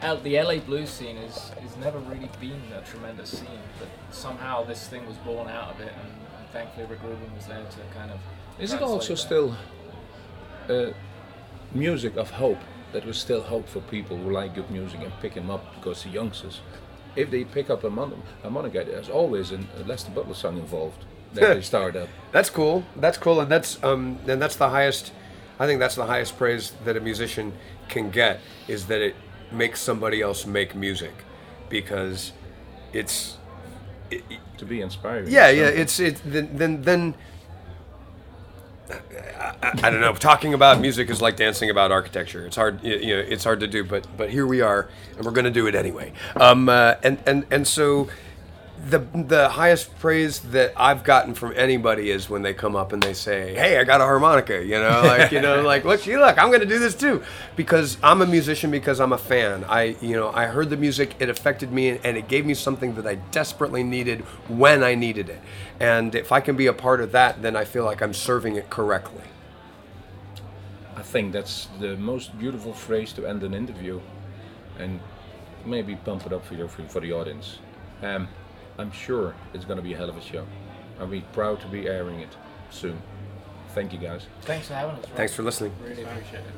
L- 0.02 0.18
the 0.20 0.38
LA 0.38 0.58
blues 0.58 0.90
scene 0.90 1.16
is, 1.16 1.52
is 1.64 1.74
never 1.78 1.98
really 2.00 2.28
been 2.38 2.60
a 2.78 2.82
tremendous 2.82 3.30
scene, 3.38 3.60
but 3.78 3.88
somehow 4.14 4.62
this 4.62 4.86
thing 4.88 5.06
was 5.06 5.16
born 5.18 5.48
out 5.48 5.70
of 5.70 5.80
it, 5.80 5.90
and, 5.90 6.12
and 6.38 6.48
thankfully 6.52 6.84
Rick 6.84 7.02
Rubin 7.02 7.34
was 7.34 7.46
there 7.46 7.64
to 7.64 7.98
kind 7.98 8.10
of. 8.10 8.18
Is 8.58 8.74
it 8.74 8.82
also 8.82 9.14
that. 9.14 9.16
still 9.16 9.56
uh, 10.68 10.90
music 11.72 12.16
of 12.16 12.30
hope? 12.30 12.58
That 12.92 13.06
was 13.06 13.16
still 13.18 13.40
hope 13.42 13.68
for 13.68 13.80
people 13.80 14.18
who 14.18 14.30
like 14.30 14.54
good 14.54 14.70
music 14.70 15.00
and 15.00 15.12
pick 15.20 15.32
them 15.34 15.50
up 15.50 15.74
because 15.76 16.02
the 16.04 16.10
youngsters, 16.10 16.60
if 17.16 17.30
they 17.30 17.44
pick 17.44 17.68
up 17.70 17.82
a 17.84 17.90
mon- 17.90 18.12
a 18.12 18.42
harmonica, 18.42 18.84
there's 18.84 19.08
always 19.08 19.50
a 19.50 19.58
Lester 19.86 20.10
Butler 20.10 20.34
song 20.34 20.58
involved 20.58 21.04
that 21.34 21.40
they 21.54 21.62
start 21.62 21.96
up. 21.96 22.08
That's 22.32 22.50
cool. 22.50 22.84
That's 22.96 23.18
cool, 23.18 23.40
and 23.40 23.50
that's 23.50 23.82
um, 23.82 24.18
and 24.26 24.40
that's 24.42 24.56
the 24.56 24.68
highest. 24.68 25.12
I 25.58 25.66
think 25.66 25.80
that's 25.80 25.94
the 25.94 26.06
highest 26.06 26.36
praise 26.36 26.72
that 26.84 26.96
a 26.96 27.00
musician 27.00 27.52
can 27.88 28.10
get 28.10 28.40
is 28.68 28.86
that 28.86 29.00
it 29.00 29.14
makes 29.50 29.80
somebody 29.80 30.20
else 30.20 30.46
make 30.46 30.74
music, 30.74 31.14
because 31.68 32.32
it's. 32.92 33.36
It, 34.10 34.22
To 34.58 34.64
be 34.64 34.80
inspired. 34.80 35.28
yeah, 35.28 35.50
yeah. 35.50 35.68
It's 35.82 36.00
it. 36.00 36.20
Then 36.24 36.56
then 36.56 36.82
then. 36.82 37.14
I, 38.88 38.94
I, 39.62 39.70
I 39.82 39.90
don't 39.90 40.00
know. 40.00 40.14
Talking 40.14 40.54
about 40.54 40.80
music 40.80 41.10
is 41.10 41.20
like 41.20 41.36
dancing 41.36 41.70
about 41.70 41.90
architecture. 41.90 42.46
It's 42.46 42.56
hard, 42.56 42.82
you 42.82 42.96
you 42.96 43.16
know. 43.16 43.22
It's 43.28 43.44
hard 43.44 43.60
to 43.60 43.66
do, 43.66 43.84
but 43.84 44.06
but 44.16 44.30
here 44.30 44.46
we 44.46 44.60
are, 44.62 44.88
and 45.16 45.24
we're 45.26 45.32
going 45.32 45.44
to 45.44 45.50
do 45.60 45.66
it 45.66 45.74
anyway. 45.74 46.12
Um, 46.36 46.68
uh, 46.68 46.94
and 47.02 47.18
and 47.26 47.46
and 47.50 47.66
so, 47.66 48.08
the 48.90 48.98
the 48.98 49.48
highest 49.48 49.96
praise 49.98 50.40
that 50.40 50.72
I've 50.76 51.02
gotten 51.02 51.34
from 51.34 51.52
anybody 51.56 52.10
is 52.10 52.30
when 52.30 52.42
they 52.42 52.54
come 52.54 52.76
up 52.76 52.92
and 52.92 53.02
they 53.02 53.14
say, 53.14 53.54
"Hey, 53.54 53.78
I 53.78 53.84
got 53.84 54.00
a 54.00 54.04
harmonica," 54.04 54.64
you 54.64 54.78
know, 54.78 55.02
like 55.04 55.32
you 55.32 55.40
know, 55.40 55.62
like 55.62 55.84
look, 55.84 56.06
you 56.06 56.18
look, 56.18 56.38
I'm 56.38 56.48
going 56.48 56.60
to 56.60 56.66
do 56.66 56.78
this 56.78 56.94
too, 56.94 57.22
because 57.56 57.98
I'm 58.02 58.22
a 58.22 58.26
musician 58.26 58.70
because 58.70 59.00
I'm 59.00 59.12
a 59.12 59.18
fan. 59.18 59.64
I 59.64 59.96
you 60.00 60.14
know 60.14 60.30
I 60.30 60.46
heard 60.46 60.70
the 60.70 60.76
music, 60.76 61.16
it 61.18 61.28
affected 61.28 61.72
me, 61.72 61.98
and 62.04 62.16
it 62.16 62.28
gave 62.28 62.46
me 62.46 62.54
something 62.54 62.94
that 62.94 63.06
I 63.06 63.16
desperately 63.32 63.82
needed 63.82 64.20
when 64.48 64.84
I 64.84 64.94
needed 64.94 65.28
it, 65.28 65.40
and 65.80 66.14
if 66.14 66.30
I 66.30 66.40
can 66.40 66.56
be 66.56 66.66
a 66.66 66.72
part 66.72 67.00
of 67.00 67.12
that, 67.12 67.42
then 67.42 67.56
I 67.56 67.64
feel 67.64 67.84
like 67.84 68.02
I'm 68.02 68.14
serving 68.14 68.56
it 68.56 68.70
correctly. 68.70 69.24
I 70.96 71.02
think 71.02 71.32
that's 71.32 71.68
the 71.80 71.96
most 71.96 72.38
beautiful 72.38 72.72
phrase 72.72 73.12
to 73.14 73.26
end 73.26 73.42
an 73.42 73.52
interview, 73.52 74.00
and 74.78 75.00
maybe 75.64 75.96
pump 75.96 76.24
it 76.24 76.32
up 76.32 76.46
for 76.46 76.54
your 76.54 76.68
for, 76.68 77.00
the 77.00 77.12
audience. 77.12 77.58
Um, 78.02 78.28
I'm 78.78 78.92
sure 78.92 79.34
it's 79.54 79.64
going 79.64 79.78
to 79.78 79.82
be 79.82 79.94
a 79.94 79.96
hell 79.96 80.10
of 80.10 80.16
a 80.16 80.22
show. 80.22 80.46
I'll 81.00 81.06
be 81.06 81.22
proud 81.32 81.60
to 81.60 81.68
be 81.68 81.86
airing 81.88 82.20
it 82.20 82.36
soon. 82.70 83.00
Thank 83.74 83.92
you 83.92 83.98
guys. 83.98 84.26
Thanks 84.42 84.68
for 84.68 84.74
having 84.74 84.96
us. 84.96 85.04
Rob. 85.04 85.16
Thanks 85.16 85.34
for 85.34 85.42
listening. 85.42 85.72
Really 85.82 86.02
appreciate 86.02 86.42
it. 86.44 86.54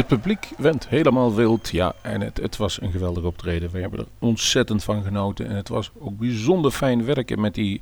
het 0.00 0.08
publiek 0.08 0.48
went 0.56 0.88
helemaal 0.88 1.34
wild. 1.34 1.68
Ja, 1.68 1.94
en 2.02 2.20
het, 2.20 2.36
het 2.36 2.56
was 2.56 2.80
een 2.80 2.90
geweldig 2.90 3.24
optreden. 3.24 3.70
We 3.70 3.78
hebben 3.78 3.98
er 3.98 4.06
ontzettend 4.18 4.84
van 4.84 5.02
genoten. 5.02 5.48
En 5.48 5.56
het 5.56 5.68
was 5.68 5.90
ook 5.98 6.18
bijzonder 6.18 6.70
fijn 6.70 7.04
werken 7.04 7.40
met 7.40 7.54
die, 7.54 7.80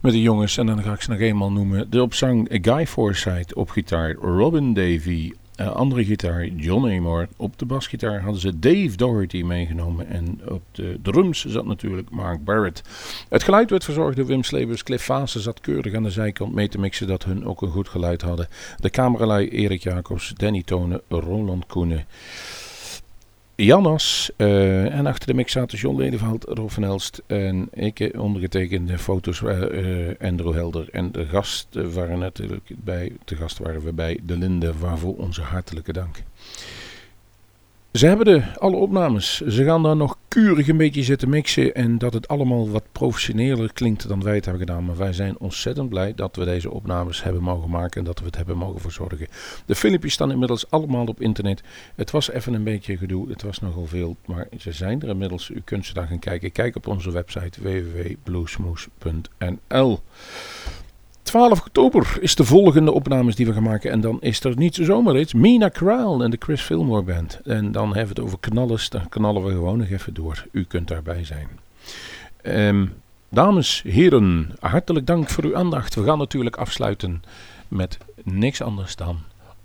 met 0.00 0.12
die 0.12 0.22
jongens. 0.22 0.56
En 0.56 0.66
dan 0.66 0.82
ga 0.82 0.92
ik 0.92 1.02
ze 1.02 1.10
nog 1.10 1.18
eenmaal 1.18 1.52
noemen. 1.52 1.90
De 1.90 2.02
op 2.02 2.14
zang 2.14 2.48
Guy 2.62 2.86
Forsyth, 2.86 3.54
op 3.54 3.70
gitaar 3.70 4.12
Robin 4.12 4.74
Davy, 4.74 5.32
uh, 5.60 5.72
andere 5.72 6.04
gitaar 6.04 6.46
John 6.46 6.86
Amor. 6.86 7.28
Op 7.36 7.58
de 7.58 7.64
basgitaar 7.64 8.20
hadden 8.20 8.40
ze 8.40 8.58
Dave 8.58 8.96
Doherty 8.96 9.42
meegenomen. 9.42 10.08
En 10.08 10.40
op 10.48 10.62
de 10.72 10.98
drums 11.02 11.44
zat 11.44 11.66
natuurlijk 11.66 12.10
Mark 12.10 12.44
Barrett. 12.44 12.82
Het 13.28 13.42
geluid 13.42 13.70
werd 13.70 13.84
verzorgd 13.84 14.16
door 14.16 14.26
Wim 14.26 14.42
Slebers. 14.42 14.82
Cliff 14.82 15.04
Vaassen 15.04 15.40
zat 15.40 15.60
keurig 15.60 15.94
aan 15.94 16.02
de 16.02 16.10
zijkant 16.10 16.54
mee 16.54 16.68
te 16.68 16.78
mixen 16.78 17.06
dat 17.06 17.24
hun 17.24 17.46
ook 17.46 17.62
een 17.62 17.70
goed 17.70 17.88
geluid 17.88 18.22
hadden. 18.22 18.48
De 18.78 18.90
cameralui 18.90 19.48
Erik 19.48 19.82
Jacobs, 19.82 20.32
Danny 20.36 20.62
Tonen, 20.62 21.00
Roland 21.08 21.66
Koenen. 21.66 22.06
Jannas. 23.56 24.30
Uh, 24.36 24.94
en 24.94 25.06
achter 25.06 25.26
de 25.26 25.34
mix 25.34 25.52
zaten 25.52 25.78
John 25.78 25.96
Ledeveld, 25.96 26.44
Rob 26.44 26.70
van 26.70 26.84
Elst 26.84 27.22
en 27.26 27.68
ik 27.72 28.00
eh, 28.00 28.20
ondergetekende 28.20 28.98
foto's 28.98 29.40
uh, 29.40 30.10
Andrew 30.20 30.54
Helder. 30.54 30.88
En 30.92 31.12
de 31.12 31.26
gast 31.26 31.68
waren 31.72 32.18
natuurlijk 32.18 32.70
bij, 32.76 33.12
te 33.24 33.36
gast 33.36 33.58
waren 33.58 33.84
we 33.84 33.92
bij 33.92 34.20
De 34.22 34.38
Linde, 34.38 34.78
waarvoor 34.78 35.16
onze 35.16 35.42
hartelijke 35.42 35.92
dank. 35.92 36.22
Ze 37.94 38.06
hebben 38.06 38.26
de, 38.26 38.42
alle 38.58 38.76
opnames. 38.76 39.40
Ze 39.40 39.64
gaan 39.64 39.82
daar 39.82 39.96
nog 39.96 40.18
kurig 40.28 40.68
een 40.68 40.76
beetje 40.76 41.02
zitten 41.02 41.28
mixen. 41.28 41.74
En 41.74 41.98
dat 41.98 42.12
het 42.12 42.28
allemaal 42.28 42.70
wat 42.70 42.84
professioneler 42.92 43.72
klinkt 43.72 44.08
dan 44.08 44.22
wij 44.22 44.34
het 44.34 44.44
hebben 44.44 44.66
gedaan. 44.66 44.84
Maar 44.84 44.96
wij 44.96 45.12
zijn 45.12 45.38
ontzettend 45.38 45.88
blij 45.88 46.14
dat 46.14 46.36
we 46.36 46.44
deze 46.44 46.70
opnames 46.70 47.22
hebben 47.22 47.42
mogen 47.42 47.70
maken. 47.70 47.98
En 47.98 48.04
dat 48.04 48.18
we 48.18 48.24
het 48.24 48.36
hebben 48.36 48.56
mogen 48.56 48.80
verzorgen. 48.80 49.26
De 49.66 49.74
filmpjes 49.74 50.12
staan 50.12 50.30
inmiddels 50.30 50.70
allemaal 50.70 51.06
op 51.06 51.20
internet. 51.20 51.62
Het 51.94 52.10
was 52.10 52.30
even 52.30 52.54
een 52.54 52.64
beetje 52.64 52.96
gedoe. 52.96 53.28
Het 53.28 53.42
was 53.42 53.60
nogal 53.60 53.86
veel. 53.86 54.16
Maar 54.26 54.48
ze 54.58 54.72
zijn 54.72 55.02
er 55.02 55.08
inmiddels. 55.08 55.48
U 55.48 55.60
kunt 55.64 55.86
ze 55.86 55.94
daar 55.94 56.06
gaan 56.06 56.18
kijken. 56.18 56.52
Kijk 56.52 56.76
op 56.76 56.86
onze 56.86 57.10
website 57.10 57.62
www.bluesmoes.nl 57.62 60.00
12 61.24 61.60
oktober 61.60 62.16
is 62.20 62.34
de 62.34 62.44
volgende 62.44 62.92
opnames 62.92 63.36
die 63.36 63.46
we 63.46 63.52
gaan 63.52 63.62
maken. 63.62 63.90
En 63.90 64.00
dan 64.00 64.16
is 64.20 64.44
er 64.44 64.56
niet 64.56 64.74
zomaar 64.74 65.18
iets. 65.18 65.34
Mina 65.34 65.68
Kraal 65.68 66.22
en 66.22 66.30
de 66.30 66.36
Chris 66.40 66.60
Fillmore 66.60 67.02
Band. 67.02 67.40
En 67.44 67.72
dan 67.72 67.86
hebben 67.86 68.14
we 68.14 68.20
het 68.20 68.30
over 68.30 68.38
knallers. 68.38 68.88
Dan 68.88 69.08
knallen 69.08 69.44
we 69.44 69.50
gewoon 69.50 69.78
nog 69.78 69.88
even 69.88 70.14
door. 70.14 70.46
U 70.50 70.64
kunt 70.64 70.88
daarbij 70.88 71.24
zijn. 71.24 71.48
Um, 72.42 72.92
dames, 73.28 73.82
heren, 73.86 74.56
hartelijk 74.60 75.06
dank 75.06 75.28
voor 75.28 75.44
uw 75.44 75.56
aandacht. 75.56 75.94
We 75.94 76.04
gaan 76.04 76.18
natuurlijk 76.18 76.56
afsluiten 76.56 77.22
met 77.68 77.98
niks 78.22 78.62
anders 78.62 78.96
dan 78.96 79.18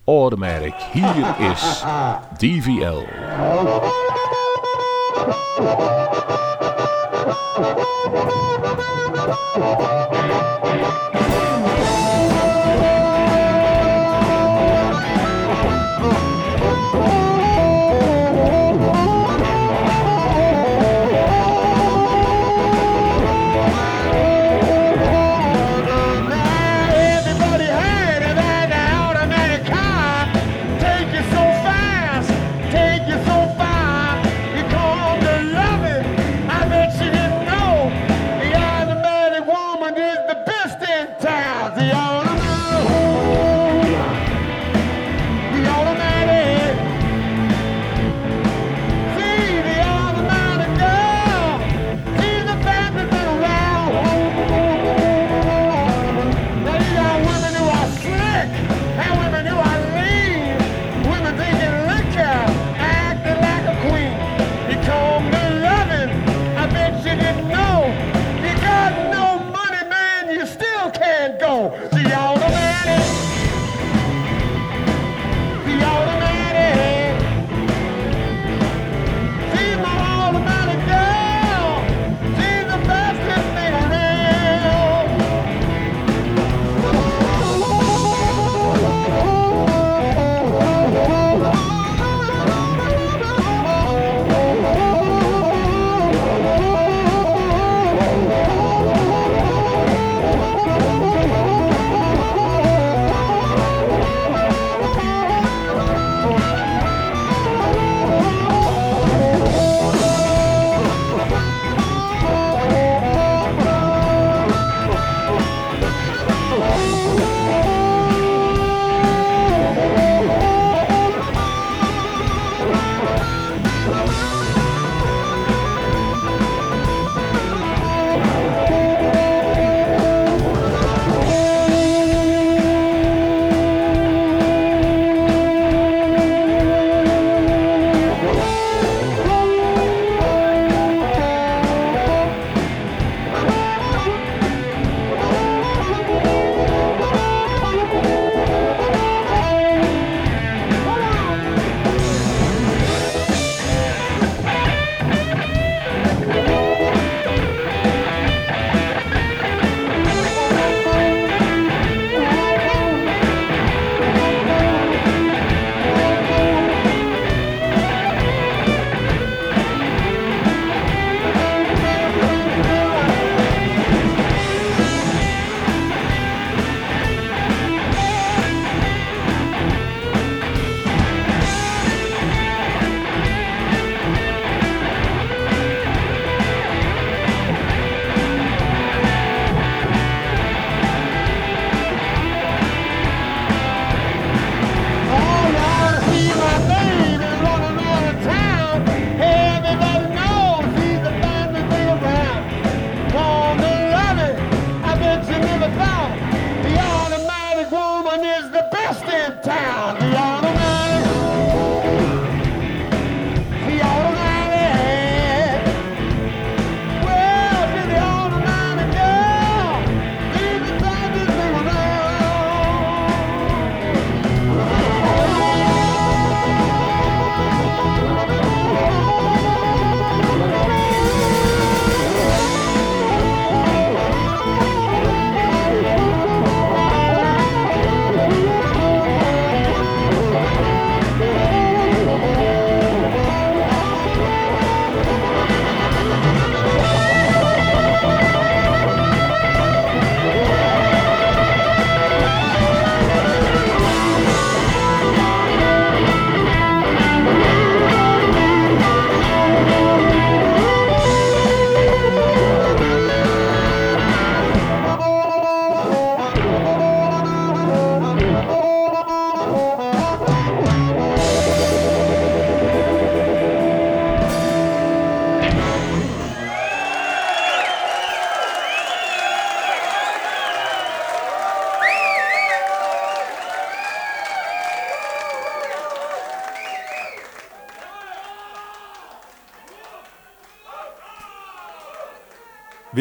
Automatic. 0.10 0.74
Hier 0.92 1.52
is 1.52 1.84
DVL. 2.38 3.06